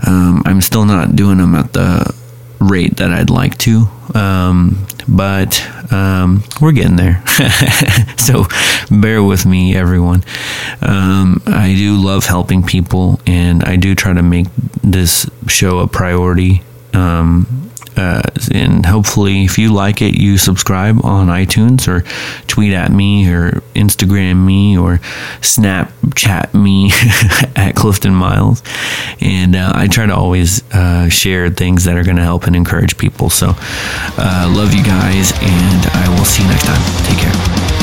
um, 0.06 0.42
I'm 0.44 0.60
still 0.60 0.84
not 0.84 1.16
doing 1.16 1.38
them 1.38 1.54
at 1.54 1.72
the 1.72 2.14
rate 2.60 2.96
that 2.96 3.10
I'd 3.10 3.30
like 3.30 3.58
to. 3.58 3.88
Um, 4.14 4.86
but 5.06 5.66
um, 5.92 6.42
we're 6.60 6.72
getting 6.72 6.96
there. 6.96 7.22
so 8.16 8.44
bear 8.90 9.22
with 9.22 9.46
me, 9.46 9.74
everyone. 9.74 10.24
Um, 10.82 11.42
I 11.46 11.74
do 11.76 11.96
love 11.96 12.26
helping 12.26 12.62
people, 12.62 13.20
and 13.26 13.64
I 13.64 13.76
do 13.76 13.94
try 13.94 14.12
to 14.12 14.22
make 14.22 14.48
this 14.82 15.28
show 15.46 15.78
a 15.78 15.88
priority. 15.88 16.62
Um, 16.92 17.70
uh, 17.98 18.22
and 18.52 18.86
hopefully, 18.86 19.44
if 19.44 19.58
you 19.58 19.72
like 19.72 20.00
it, 20.00 20.14
you 20.14 20.38
subscribe 20.38 21.04
on 21.04 21.26
iTunes 21.26 21.88
or 21.88 22.04
tweet 22.46 22.72
at 22.72 22.92
me 22.92 23.28
or 23.30 23.62
Instagram 23.74 24.44
me 24.46 24.78
or 24.78 24.98
Snapchat 25.40 26.54
me 26.54 26.90
at 27.56 27.74
Clifton 27.74 28.14
Miles. 28.14 28.62
And 29.20 29.56
uh, 29.56 29.72
I 29.74 29.88
try 29.88 30.06
to 30.06 30.14
always 30.14 30.62
uh, 30.72 31.08
share 31.08 31.50
things 31.50 31.84
that 31.84 31.96
are 31.96 32.04
going 32.04 32.16
to 32.16 32.22
help 32.22 32.44
and 32.44 32.54
encourage 32.54 32.96
people. 32.96 33.30
So, 33.30 33.54
uh, 33.56 34.52
love 34.54 34.74
you 34.74 34.84
guys, 34.84 35.32
and 35.32 35.86
I 35.86 36.08
will 36.16 36.24
see 36.24 36.42
you 36.42 36.48
next 36.48 36.66
time. 36.66 37.04
Take 37.04 37.18
care. 37.18 37.77